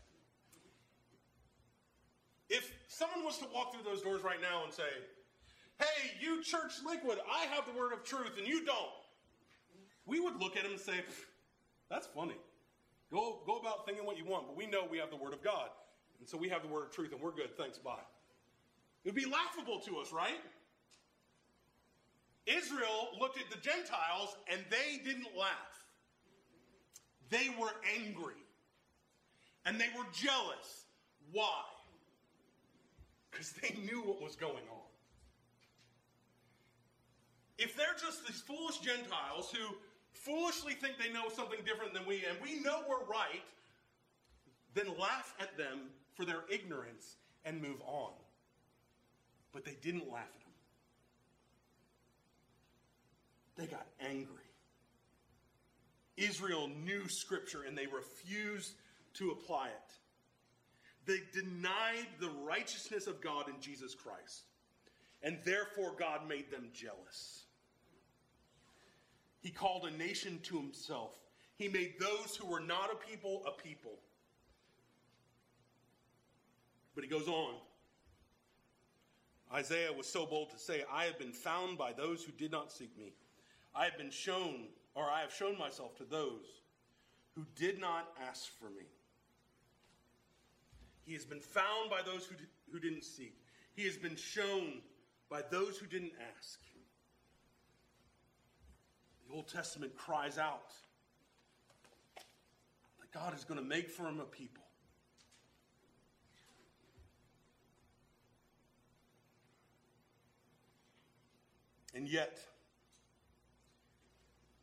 If 2.51 2.71
someone 2.89 3.25
was 3.25 3.39
to 3.39 3.47
walk 3.55 3.73
through 3.73 3.85
those 3.85 4.03
doors 4.03 4.23
right 4.23 4.41
now 4.41 4.65
and 4.65 4.73
say, 4.73 4.83
Hey, 5.79 6.11
you 6.21 6.43
church 6.43 6.73
liquid, 6.87 7.19
I 7.31 7.47
have 7.55 7.65
the 7.67 7.79
word 7.79 7.93
of 7.93 8.05
truth 8.05 8.37
and 8.39 8.47
you 8.47 8.65
don't, 8.65 8.77
we 10.07 10.21
would 10.21 10.41
look 10.41 10.57
at 10.57 10.65
him 10.65 10.73
and 10.73 10.81
say, 10.81 11.01
That's 11.91 12.07
funny. 12.07 12.37
Go, 13.11 13.41
go 13.47 13.57
about 13.59 13.87
thinking 13.87 14.05
what 14.05 14.19
you 14.19 14.25
want, 14.25 14.47
but 14.47 14.57
we 14.57 14.67
know 14.67 14.87
we 14.91 14.99
have 14.99 15.11
the 15.11 15.17
word 15.17 15.33
of 15.33 15.43
God. 15.43 15.69
And 16.21 16.29
so 16.29 16.37
we 16.37 16.49
have 16.49 16.63
the 16.63 16.69
word 16.69 16.85
of 16.85 16.91
truth 16.91 17.13
and 17.13 17.21
we're 17.21 17.33
good. 17.33 17.57
Thanks, 17.57 17.79
bye. 17.79 17.93
It 19.05 19.09
would 19.09 19.15
be 19.15 19.25
laughable 19.25 19.81
to 19.81 19.99
us, 19.99 20.13
right? 20.13 20.41
Israel 22.47 23.09
looked 23.21 23.39
at 23.39 23.51
the 23.51 23.59
Gentiles 23.59 24.37
and 24.51 24.61
they 24.71 25.03
didn't 25.05 25.29
laugh. 25.39 25.85
They 27.31 27.49
were 27.59 27.73
angry. 27.99 28.35
And 29.65 29.81
they 29.81 29.89
were 29.97 30.07
jealous. 30.13 30.87
Why? 31.33 31.63
because 33.39 33.53
they 33.63 33.77
knew 33.85 34.03
what 34.03 34.21
was 34.21 34.37
going 34.37 34.67
on. 34.71 34.87
If 37.57 37.77
they're 37.77 37.97
just 38.01 38.27
these 38.27 38.41
foolish 38.41 38.79
Gentiles 38.79 39.53
who 39.53 39.77
foolishly 40.29 40.75
think 40.75 40.97
they 40.99 41.13
know 41.13 41.29
something 41.35 41.61
different 41.65 41.95
than 41.95 42.05
we, 42.07 42.25
and 42.29 42.37
we 42.43 42.61
know 42.61 42.83
we're 42.89 43.05
right, 43.11 43.43
then 44.75 44.87
laugh 44.99 45.35
at 45.41 45.57
them 45.57 45.89
for 46.15 46.25
their 46.25 46.43
ignorance 46.51 47.17
and 47.45 47.63
move 47.63 47.81
on. 47.87 48.13
But 49.53 49.65
they 49.65 49.77
didn't 49.81 50.11
laugh 50.13 50.29
at 50.29 50.41
them. 53.57 53.67
They 53.67 53.67
got 53.67 53.87
angry. 54.01 54.35
Israel 56.17 56.69
knew 56.85 57.09
Scripture 57.09 57.63
and 57.67 57.77
they 57.79 57.87
refused 57.87 58.73
to 59.15 59.31
apply 59.31 59.69
it. 59.69 59.73
They 61.07 61.21
denied 61.33 62.07
the 62.21 62.31
righteousness 62.45 63.07
of 63.07 63.21
God 63.23 63.49
in 63.49 63.55
Jesus 63.61 63.95
Christ. 63.95 64.43
And 65.23 65.39
therefore, 65.45 65.95
God 65.99 66.29
made 66.29 66.51
them 66.51 66.69
jealous. 66.75 67.38
He 69.41 69.51
called 69.51 69.85
a 69.85 69.91
nation 69.91 70.41
to 70.45 70.57
himself. 70.57 71.19
He 71.57 71.69
made 71.69 71.95
those 71.99 72.37
who 72.37 72.47
were 72.47 72.61
not 72.61 72.91
a 72.93 72.97
people 72.97 73.43
a 73.47 73.51
people. 73.63 73.99
But 76.95 77.05
he 77.05 77.11
goes 77.11 77.29
on. 77.29 77.55
Isaiah 79.53 79.93
was 79.93 80.07
so 80.07 80.27
bold 80.27 80.51
to 80.51 80.59
say, 80.59 80.85
I 80.93 81.05
have 81.05 81.19
been 81.19 81.33
found 81.33 81.79
by 81.79 81.93
those 81.93 82.23
who 82.23 82.33
did 82.33 82.51
not 82.51 82.71
seek 82.71 82.97
me. 82.99 83.13
I 83.75 83.85
have 83.85 83.97
been 83.97 84.11
shown, 84.11 84.65
or 84.95 85.05
I 85.05 85.21
have 85.21 85.33
shown 85.33 85.57
myself 85.57 85.97
to 85.99 86.05
those 86.05 86.45
who 87.35 87.47
did 87.55 87.81
not 87.81 88.09
ask 88.29 88.51
for 88.59 88.69
me. 88.71 88.87
He 91.07 91.15
has 91.15 91.25
been 91.25 91.41
found 91.41 91.89
by 91.89 92.03
those 92.03 92.27
who, 92.27 92.35
who 92.71 92.79
didn't 92.79 93.05
seek. 93.05 93.41
He 93.75 93.85
has 93.85 93.97
been 93.97 94.17
shown 94.17 94.83
by 95.31 95.43
those 95.51 95.79
who 95.79 95.87
didn't 95.87 96.13
ask. 96.37 96.59
The 99.29 99.35
Old 99.35 99.49
Testament 99.49 99.95
cries 99.97 100.39
out 100.39 100.73
that 102.17 103.13
God 103.13 103.37
is 103.37 103.45
going 103.45 103.61
to 103.61 103.67
make 103.67 103.91
for 103.91 104.05
him 104.05 104.21
a 104.21 104.25
people. 104.25 104.65
And 111.95 112.09
yet, 112.09 112.39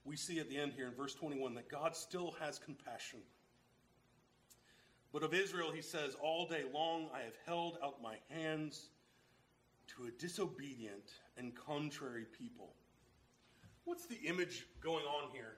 we 0.03 0.15
see 0.15 0.39
at 0.39 0.49
the 0.49 0.57
end 0.57 0.73
here 0.75 0.87
in 0.87 0.93
verse 0.93 1.13
21 1.13 1.53
that 1.55 1.69
God 1.69 1.95
still 1.95 2.33
has 2.39 2.57
compassion. 2.57 3.19
But 5.11 5.21
of 5.21 5.33
Israel, 5.33 5.71
he 5.71 5.81
says, 5.81 6.15
All 6.21 6.47
day 6.47 6.63
long 6.73 7.09
I 7.13 7.19
have 7.19 7.35
held 7.45 7.77
out 7.83 8.01
my 8.01 8.15
hands 8.29 8.89
to 9.95 10.05
a 10.05 10.11
disobedient 10.11 11.11
and 11.37 11.53
contrary 11.55 12.25
people. 12.37 12.73
What's 13.85 14.07
the 14.07 14.17
image 14.25 14.65
going 14.81 15.05
on 15.05 15.31
here? 15.31 15.57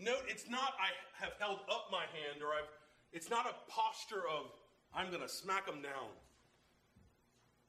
Note, 0.00 0.22
it's 0.28 0.48
not 0.48 0.74
I 0.78 0.90
have 1.22 1.32
held 1.40 1.58
up 1.68 1.88
my 1.90 2.02
hand 2.02 2.42
or 2.42 2.54
I've, 2.54 2.68
it's 3.12 3.28
not 3.28 3.46
a 3.46 3.70
posture 3.70 4.22
of 4.28 4.46
I'm 4.94 5.10
going 5.10 5.22
to 5.22 5.28
smack 5.28 5.66
them 5.66 5.82
down. 5.82 6.08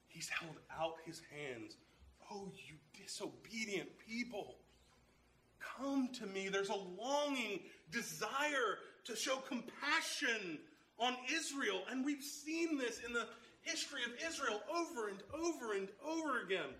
He's 0.06 0.28
held 0.28 0.56
out 0.80 0.94
his 1.04 1.20
hands. 1.34 1.76
Oh, 2.30 2.52
you 2.68 2.76
disobedient 3.00 3.88
people. 3.98 4.56
Come 5.58 6.08
to 6.14 6.26
me. 6.26 6.48
There's 6.48 6.68
a 6.68 6.74
longing, 6.74 7.60
desire 7.90 8.78
to 9.04 9.16
show 9.16 9.36
compassion 9.36 10.58
on 10.98 11.16
Israel. 11.32 11.82
And 11.90 12.04
we've 12.04 12.22
seen 12.22 12.78
this 12.78 13.00
in 13.04 13.12
the 13.12 13.26
history 13.62 14.00
of 14.04 14.12
Israel 14.28 14.60
over 14.72 15.08
and 15.08 15.18
over 15.34 15.74
and 15.74 15.88
over 16.04 16.42
again. 16.42 16.70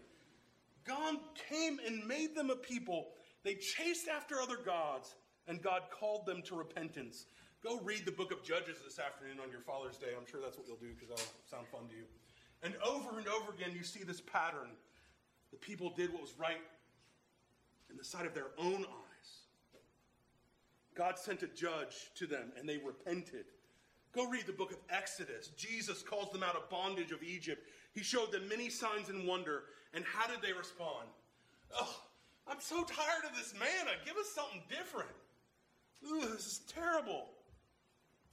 God 0.85 1.17
came 1.49 1.79
and 1.87 2.07
made 2.07 2.35
them 2.35 2.51
a 2.51 2.57
people. 2.57 3.09
They 3.43 3.55
chased 3.55 4.09
after 4.09 4.41
other 4.41 4.57
gods, 4.57 5.15
and 5.47 5.63
God 5.63 5.83
called 5.91 6.27
them 6.27 6.43
to 6.43 6.55
repentance. 6.55 7.27
Go 7.63 7.81
read 7.81 8.05
the 8.07 8.13
book 8.13 8.33
of 8.33 8.43
Judges 8.43 8.79
this 8.85 8.99
afternoon 8.99 9.39
on 9.43 9.51
your 9.51 9.61
Father's 9.61 9.97
Day. 9.97 10.09
I'm 10.17 10.27
sure 10.27 10.41
that's 10.41 10.57
what 10.57 10.67
you'll 10.67 10.77
do 10.77 10.95
because 10.95 11.09
that'll 11.09 11.33
sound 11.51 11.67
fun 11.69 11.89
to 11.89 11.95
you. 11.95 12.05
And 12.63 12.75
over 12.87 13.19
and 13.19 13.29
over 13.29 13.53
again, 13.53 13.73
you 13.77 13.85
see 13.85 14.03
this 14.03 14.21
pattern. 14.21 14.71
The 15.51 15.59
people 15.59 15.93
did 15.97 16.13
what 16.13 16.23
was 16.23 16.35
right 16.39 16.61
in 17.91 17.97
the 17.97 18.05
sight 18.05 18.27
of 18.27 18.35
their 18.35 18.49
own 18.59 18.85
eyes. 18.85 19.31
God 20.95 21.19
sent 21.19 21.43
a 21.43 21.49
judge 21.49 22.11
to 22.17 22.27
them, 22.27 22.53
and 22.59 22.69
they 22.69 22.79
repented. 22.79 23.47
Go 24.13 24.29
read 24.29 24.47
the 24.47 24.53
book 24.53 24.73
of 24.73 24.79
Exodus. 24.91 25.49
Jesus 25.57 26.03
calls 26.03 26.31
them 26.33 26.43
out 26.43 26.57
of 26.57 26.69
bondage 26.69 27.13
of 27.13 27.23
Egypt. 27.23 27.67
He 27.93 28.03
showed 28.03 28.33
them 28.33 28.49
many 28.49 28.69
signs 28.69 29.09
and 29.09 29.27
wonder. 29.27 29.65
And 29.95 30.05
how 30.05 30.27
did 30.27 30.43
they 30.43 30.53
respond? 30.53 31.09
Oh, 31.75 32.03
I'm 32.47 32.61
so 32.61 32.85
tired 32.85 33.25
of 33.29 33.37
this 33.37 33.55
manna. 33.55 33.97
Give 34.05 34.17
us 34.17 34.29
something 34.35 34.63
different. 34.69 35.11
Ooh, 36.07 36.21
this 36.33 36.47
is 36.47 36.61
terrible. 36.73 37.27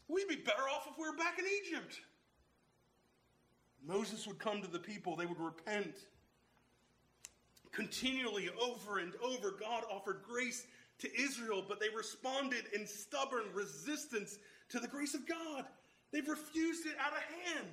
We'd 0.08 0.28
be 0.28 0.36
better 0.36 0.63
off 0.74 0.88
if 0.89 0.98
we 0.98 1.08
were 1.08 1.17
back 1.17 1.38
in 1.39 1.46
Egypt. 1.46 2.00
Moses 3.86 4.26
would 4.28 4.39
come 4.39 4.62
to 4.62 4.67
the 4.67 4.80
people, 4.80 5.15
they 5.15 5.26
would 5.26 5.39
repent. 5.39 5.96
Continually, 7.72 8.50
over 8.62 9.00
and 9.00 9.13
over, 9.24 9.52
God 9.52 9.84
offered 9.91 10.22
grace 10.28 10.65
to 11.00 11.22
Israel, 11.22 11.63
but 11.67 11.80
they 11.80 11.89
responded 11.96 12.65
in 12.74 12.88
stubborn 12.88 13.43
resistance 13.54 14.39
to 14.70 14.80
the 14.80 14.88
grace 14.88 15.13
of 15.13 15.28
God. 15.28 15.65
They've 16.12 16.28
refused 16.28 16.86
it 16.86 16.96
out 17.00 17.12
of 17.12 17.20
hand. 17.20 17.67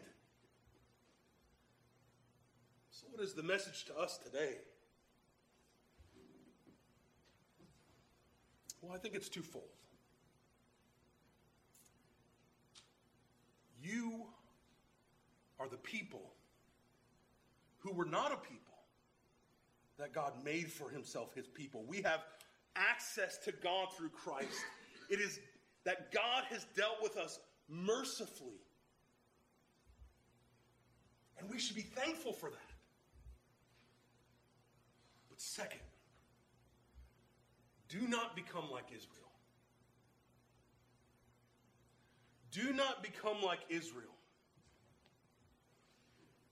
So, 2.95 3.09
what 3.11 3.25
is 3.25 3.35
the 3.35 3.43
message 3.43 3.87
to 3.87 3.99
us 3.99 4.19
today? 4.19 4.55
Well, 8.81 8.93
I 8.95 8.99
think 8.99 9.17
it's 9.17 9.29
twofold. 9.29 9.65
You 13.83 14.23
are 15.59 15.69
the 15.69 15.77
people 15.77 16.35
who 17.79 17.93
were 17.93 18.05
not 18.05 18.31
a 18.31 18.37
people 18.37 18.61
that 19.99 20.13
God 20.13 20.33
made 20.45 20.71
for 20.71 20.89
himself, 20.89 21.35
his 21.35 21.49
people. 21.49 21.83
We 21.89 22.01
have 22.03 22.21
access 22.77 23.39
to 23.39 23.51
God 23.51 23.89
through 23.97 24.11
Christ. 24.11 24.65
It 25.11 25.19
is 25.21 25.41
that 25.85 26.13
God 26.13 26.45
has 26.49 26.65
dealt 26.77 27.03
with 27.03 27.17
us 27.17 27.41
mercifully. 27.69 28.63
And 31.41 31.51
we 31.51 31.59
should 31.59 31.77
be 31.77 31.83
thankful 31.83 32.33
for 32.33 32.51
that. 32.51 32.64
Second, 35.47 35.81
do 37.89 38.09
not 38.09 38.35
become 38.35 38.71
like 38.73 38.87
Israel. 38.91 39.31
Do 42.51 42.73
not 42.73 43.03
become 43.03 43.43
like 43.43 43.61
Israel. 43.69 44.15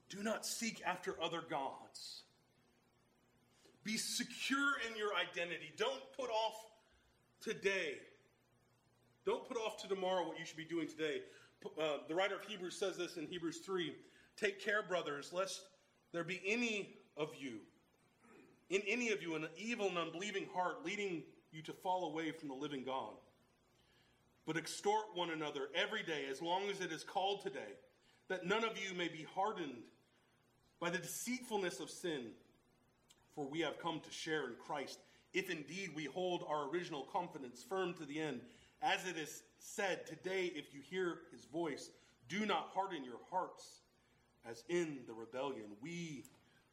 Do 0.09 0.21
not 0.21 0.45
seek 0.45 0.81
after 0.85 1.15
other 1.21 1.41
gods. 1.49 2.21
Be 3.83 3.97
secure 3.97 4.73
in 4.87 4.95
your 4.95 5.09
identity. 5.15 5.71
Don't 5.75 6.01
put 6.15 6.29
off 6.29 6.55
today. 7.41 7.95
Don't 9.25 9.45
put 9.47 9.57
off 9.57 9.81
to 9.81 9.87
tomorrow 9.87 10.27
what 10.27 10.37
you 10.37 10.45
should 10.45 10.55
be 10.55 10.65
doing 10.65 10.87
today. 10.87 11.21
Uh, 11.81 11.97
the 12.07 12.13
writer 12.13 12.35
of 12.35 12.43
Hebrews 12.43 12.77
says 12.77 12.95
this 12.95 13.17
in 13.17 13.25
Hebrews 13.25 13.57
3 13.65 13.95
Take 14.37 14.63
care, 14.63 14.83
brothers, 14.83 15.33
lest 15.33 15.61
there 16.11 16.23
be 16.23 16.41
any 16.45 16.99
of 17.17 17.31
you, 17.37 17.59
in 18.73 18.81
any 18.87 19.11
of 19.11 19.21
you, 19.21 19.35
an 19.35 19.47
evil 19.55 19.87
and 19.87 19.97
unbelieving 19.99 20.47
heart 20.51 20.83
leading 20.83 21.21
you 21.51 21.61
to 21.61 21.73
fall 21.73 22.09
away 22.09 22.31
from 22.31 22.47
the 22.49 22.55
living 22.55 22.83
God. 22.83 23.13
But 24.47 24.57
extort 24.57 25.05
one 25.13 25.29
another 25.29 25.67
every 25.75 26.01
day, 26.01 26.23
as 26.29 26.41
long 26.41 26.63
as 26.71 26.81
it 26.81 26.91
is 26.91 27.03
called 27.03 27.43
today, 27.43 27.77
that 28.29 28.47
none 28.47 28.63
of 28.63 28.71
you 28.77 28.97
may 28.97 29.07
be 29.07 29.27
hardened 29.35 29.83
by 30.79 30.89
the 30.89 30.97
deceitfulness 30.97 31.79
of 31.79 31.91
sin. 31.91 32.31
For 33.35 33.47
we 33.47 33.59
have 33.59 33.77
come 33.77 33.99
to 33.99 34.11
share 34.11 34.47
in 34.47 34.55
Christ, 34.55 34.97
if 35.33 35.51
indeed 35.51 35.91
we 35.95 36.05
hold 36.05 36.43
our 36.47 36.67
original 36.69 37.03
confidence 37.13 37.63
firm 37.63 37.93
to 37.95 38.05
the 38.05 38.19
end. 38.19 38.41
As 38.81 39.05
it 39.07 39.17
is 39.17 39.43
said, 39.59 40.07
today, 40.07 40.51
if 40.55 40.73
you 40.73 40.81
hear 40.81 41.19
his 41.31 41.45
voice, 41.45 41.91
do 42.27 42.45
not 42.47 42.71
harden 42.73 43.03
your 43.03 43.19
hearts 43.29 43.81
as 44.49 44.63
in 44.67 44.99
the 45.05 45.13
rebellion. 45.13 45.65
We 45.81 46.25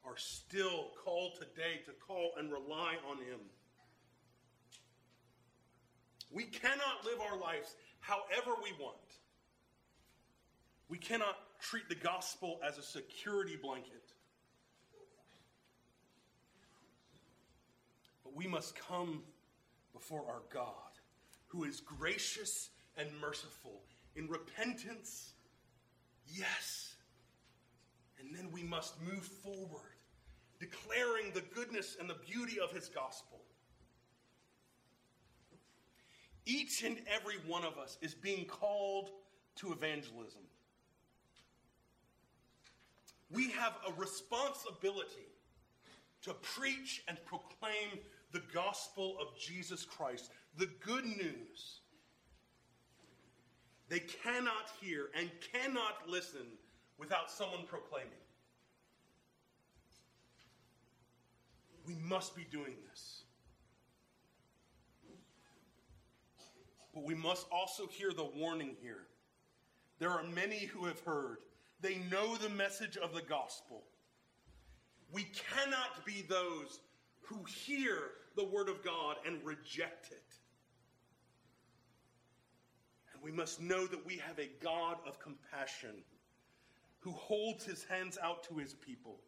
are 0.04 0.16
still 0.16 0.88
called 1.04 1.34
today 1.34 1.80
to 1.84 1.92
call 1.92 2.32
and 2.38 2.50
rely 2.50 2.96
on 3.08 3.18
him. 3.18 3.40
We 6.30 6.44
cannot 6.44 7.04
live 7.04 7.20
our 7.20 7.38
lives 7.38 7.74
however 8.00 8.56
we 8.62 8.72
want. 8.80 8.96
We 10.88 10.98
cannot 10.98 11.36
treat 11.60 11.88
the 11.88 11.94
gospel 11.94 12.60
as 12.66 12.78
a 12.78 12.82
security 12.82 13.56
blanket. 13.56 14.12
But 18.24 18.34
we 18.34 18.46
must 18.46 18.74
come 18.74 19.22
before 19.92 20.24
our 20.28 20.42
God, 20.52 20.72
who 21.48 21.64
is 21.64 21.80
gracious 21.80 22.70
and 22.96 23.08
merciful 23.20 23.82
in 24.16 24.28
repentance, 24.28 25.32
yes. 26.26 26.89
And 28.40 28.48
then 28.48 28.54
we 28.54 28.62
must 28.62 28.94
move 29.02 29.22
forward, 29.22 29.96
declaring 30.58 31.30
the 31.34 31.42
goodness 31.54 31.96
and 32.00 32.08
the 32.08 32.16
beauty 32.26 32.58
of 32.58 32.72
his 32.72 32.88
gospel. 32.88 33.40
Each 36.46 36.82
and 36.82 36.96
every 37.06 37.36
one 37.46 37.64
of 37.64 37.76
us 37.76 37.98
is 38.00 38.14
being 38.14 38.46
called 38.46 39.10
to 39.56 39.72
evangelism. 39.72 40.40
We 43.30 43.50
have 43.50 43.74
a 43.86 43.92
responsibility 44.00 45.28
to 46.22 46.32
preach 46.34 47.02
and 47.08 47.18
proclaim 47.26 48.00
the 48.32 48.42
gospel 48.54 49.16
of 49.20 49.38
Jesus 49.38 49.84
Christ, 49.84 50.30
the 50.56 50.68
good 50.80 51.04
news. 51.04 51.80
They 53.90 54.00
cannot 54.00 54.70
hear 54.80 55.10
and 55.14 55.30
cannot 55.52 56.08
listen 56.08 56.46
without 56.98 57.30
someone 57.30 57.66
proclaiming. 57.66 58.12
We 61.90 61.96
must 62.08 62.36
be 62.36 62.46
doing 62.52 62.76
this. 62.88 63.24
But 66.94 67.04
we 67.04 67.14
must 67.14 67.46
also 67.50 67.88
hear 67.88 68.12
the 68.12 68.24
warning 68.24 68.76
here. 68.80 69.06
There 69.98 70.10
are 70.10 70.22
many 70.22 70.66
who 70.66 70.86
have 70.86 71.00
heard, 71.00 71.38
they 71.80 71.96
know 72.08 72.36
the 72.36 72.48
message 72.48 72.96
of 72.96 73.12
the 73.12 73.22
gospel. 73.22 73.82
We 75.12 75.24
cannot 75.24 76.04
be 76.04 76.24
those 76.28 76.78
who 77.22 77.42
hear 77.44 77.98
the 78.36 78.44
word 78.44 78.68
of 78.68 78.84
God 78.84 79.16
and 79.26 79.44
reject 79.44 80.12
it. 80.12 80.34
And 83.12 83.22
we 83.22 83.32
must 83.32 83.60
know 83.60 83.86
that 83.86 84.06
we 84.06 84.16
have 84.18 84.38
a 84.38 84.50
God 84.62 84.98
of 85.06 85.18
compassion 85.18 86.04
who 87.00 87.10
holds 87.12 87.64
his 87.64 87.82
hands 87.82 88.16
out 88.22 88.44
to 88.44 88.54
his 88.54 88.74
people. 88.74 89.18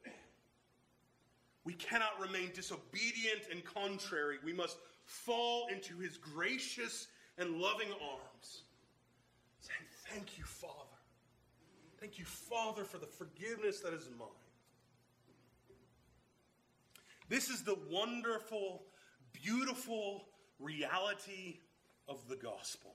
We 1.65 1.75
cannot 1.75 2.21
remain 2.21 2.51
disobedient 2.55 3.43
and 3.51 3.65
contrary. 3.65 4.39
We 4.45 4.53
must 4.53 4.79
fall 5.05 5.69
into 5.69 5.99
his 5.99 6.17
gracious 6.17 7.09
and 7.39 7.57
loving 7.57 7.89
arms, 7.93 8.63
saying, 9.61 9.89
Thank 10.09 10.39
you, 10.39 10.45
Father. 10.45 10.75
Thank 12.01 12.19
you, 12.19 12.25
Father, 12.25 12.85
for 12.85 12.99
the 12.99 13.07
forgiveness 13.07 13.81
that 13.81 13.95
is 13.95 14.09
mine. 14.19 14.29
This 17.29 17.49
is 17.49 17.63
the 17.63 17.77
wonderful 17.91 18.83
beautiful 19.33 20.27
reality 20.59 21.59
of 22.09 22.29
the 22.29 22.37
gospel. 22.37 22.95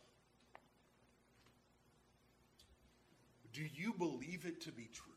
Do 3.54 3.64
you 3.74 3.94
believe 3.94 4.46
it 4.46 4.62
to 4.62 4.72
be 4.72 4.90
true? 4.94 5.17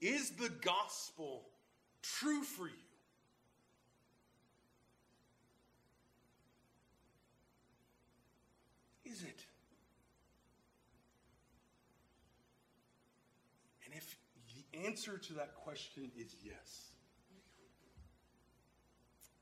Is 0.00 0.30
the 0.30 0.48
gospel 0.48 1.42
true 2.02 2.42
for 2.42 2.66
you? 2.66 2.72
Is 9.04 9.22
it? 9.22 9.44
And 13.84 13.94
if 13.94 14.16
the 14.54 14.86
answer 14.86 15.18
to 15.18 15.32
that 15.34 15.54
question 15.56 16.10
is 16.16 16.34
yes, 16.42 16.92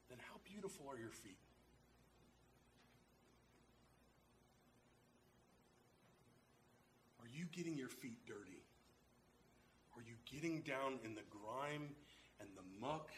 then 0.08 0.18
how 0.28 0.40
beautiful 0.50 0.86
are 0.90 0.98
your 0.98 1.10
feet? 1.10 1.38
Are 7.20 7.28
you 7.28 7.44
getting 7.52 7.76
your 7.76 7.88
feet 7.88 8.26
getting 10.32 10.60
down 10.60 10.98
in 11.04 11.14
the 11.14 11.22
grime 11.30 11.88
and 12.40 12.48
the 12.56 12.80
muck 12.80 13.10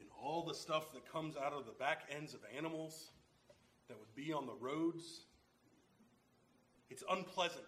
and 0.00 0.08
all 0.22 0.44
the 0.44 0.54
stuff 0.54 0.92
that 0.92 1.10
comes 1.10 1.36
out 1.36 1.52
of 1.52 1.66
the 1.66 1.72
back 1.72 2.02
ends 2.14 2.34
of 2.34 2.40
animals 2.56 3.10
that 3.88 3.98
would 3.98 4.14
be 4.14 4.32
on 4.32 4.46
the 4.46 4.54
roads? 4.60 5.24
It's 6.90 7.02
unpleasant. 7.10 7.64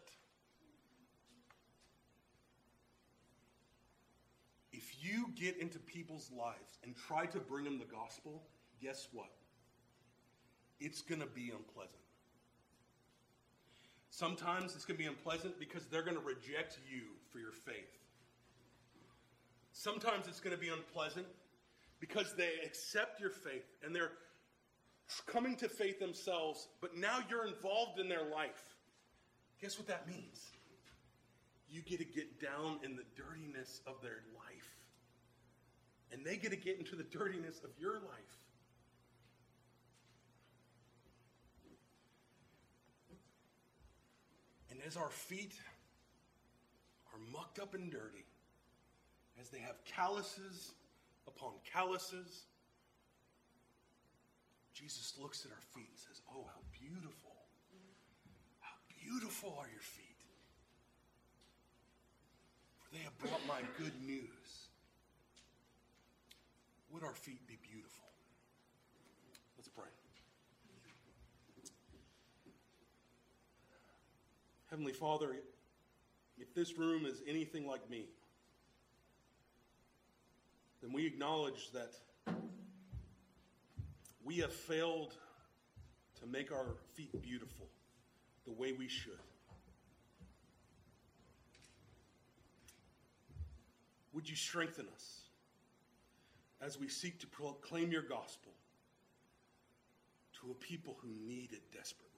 If 4.72 4.96
you 5.02 5.30
get 5.34 5.58
into 5.58 5.78
people's 5.78 6.30
lives 6.30 6.78
and 6.84 6.94
try 6.96 7.26
to 7.26 7.38
bring 7.38 7.64
them 7.64 7.78
the 7.78 7.84
gospel, 7.84 8.42
guess 8.80 9.08
what? 9.12 9.30
It's 10.78 11.02
going 11.02 11.20
to 11.20 11.26
be 11.26 11.50
unpleasant. 11.50 11.96
Sometimes 14.08 14.74
it's 14.74 14.84
going 14.84 14.96
to 14.96 15.02
be 15.02 15.08
unpleasant 15.08 15.58
because 15.58 15.86
they're 15.86 16.02
going 16.02 16.16
to 16.16 16.22
reject 16.22 16.78
you 16.90 17.02
for 17.30 17.38
your 17.38 17.52
faith. 17.52 17.99
Sometimes 19.72 20.26
it's 20.28 20.40
going 20.40 20.54
to 20.54 20.60
be 20.60 20.68
unpleasant 20.68 21.26
because 22.00 22.34
they 22.36 22.50
accept 22.64 23.20
your 23.20 23.30
faith 23.30 23.66
and 23.84 23.94
they're 23.94 24.12
coming 25.26 25.56
to 25.56 25.68
faith 25.68 25.98
themselves, 25.98 26.68
but 26.80 26.96
now 26.96 27.18
you're 27.28 27.46
involved 27.46 27.98
in 27.98 28.08
their 28.08 28.24
life. 28.24 28.76
Guess 29.60 29.78
what 29.78 29.88
that 29.88 30.08
means? 30.08 30.50
You 31.68 31.82
get 31.82 31.98
to 31.98 32.04
get 32.04 32.40
down 32.40 32.78
in 32.84 32.96
the 32.96 33.04
dirtiness 33.16 33.80
of 33.86 33.94
their 34.02 34.22
life. 34.34 34.76
And 36.12 36.24
they 36.24 36.36
get 36.36 36.50
to 36.50 36.56
get 36.56 36.78
into 36.78 36.96
the 36.96 37.04
dirtiness 37.04 37.60
of 37.62 37.70
your 37.78 37.94
life. 37.94 38.40
And 44.70 44.80
as 44.86 44.96
our 44.96 45.10
feet 45.10 45.54
are 47.12 47.20
mucked 47.32 47.58
up 47.58 47.74
and 47.74 47.90
dirty, 47.90 48.24
as 49.38 49.48
they 49.50 49.58
have 49.58 49.84
calluses 49.84 50.72
upon 51.26 51.52
calluses, 51.70 52.44
Jesus 54.74 55.14
looks 55.20 55.44
at 55.44 55.50
our 55.50 55.60
feet 55.74 55.88
and 55.90 55.98
says, 55.98 56.22
Oh, 56.34 56.46
how 56.46 56.60
beautiful. 56.72 57.36
How 58.60 58.72
beautiful 59.04 59.56
are 59.60 59.68
your 59.70 59.82
feet. 59.82 60.06
For 62.78 62.96
they 62.96 63.02
have 63.02 63.16
brought 63.18 63.40
my 63.46 63.60
good 63.76 63.92
news. 64.02 64.68
Would 66.90 67.04
our 67.04 67.14
feet 67.14 67.46
be 67.46 67.58
beautiful? 67.62 68.06
Let's 69.56 69.68
pray. 69.68 69.84
Heavenly 74.70 74.92
Father, 74.92 75.36
if 76.38 76.54
this 76.54 76.78
room 76.78 77.04
is 77.04 77.20
anything 77.28 77.66
like 77.66 77.88
me, 77.90 78.06
then 80.82 80.92
we 80.92 81.06
acknowledge 81.06 81.70
that 81.72 81.92
we 84.24 84.38
have 84.38 84.52
failed 84.52 85.14
to 86.20 86.26
make 86.26 86.52
our 86.52 86.66
feet 86.94 87.22
beautiful 87.22 87.66
the 88.46 88.52
way 88.52 88.72
we 88.72 88.88
should. 88.88 89.18
Would 94.12 94.28
you 94.28 94.36
strengthen 94.36 94.86
us 94.94 95.20
as 96.60 96.78
we 96.78 96.88
seek 96.88 97.20
to 97.20 97.26
proclaim 97.26 97.90
your 97.90 98.02
gospel 98.02 98.52
to 100.40 100.50
a 100.50 100.54
people 100.54 100.96
who 101.00 101.08
need 101.26 101.52
it 101.52 101.62
desperately? 101.72 102.10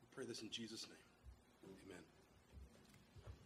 We 0.00 0.14
pray 0.14 0.24
this 0.24 0.42
in 0.42 0.50
Jesus' 0.50 0.86
name. 0.88 1.74
Amen. 1.86 2.02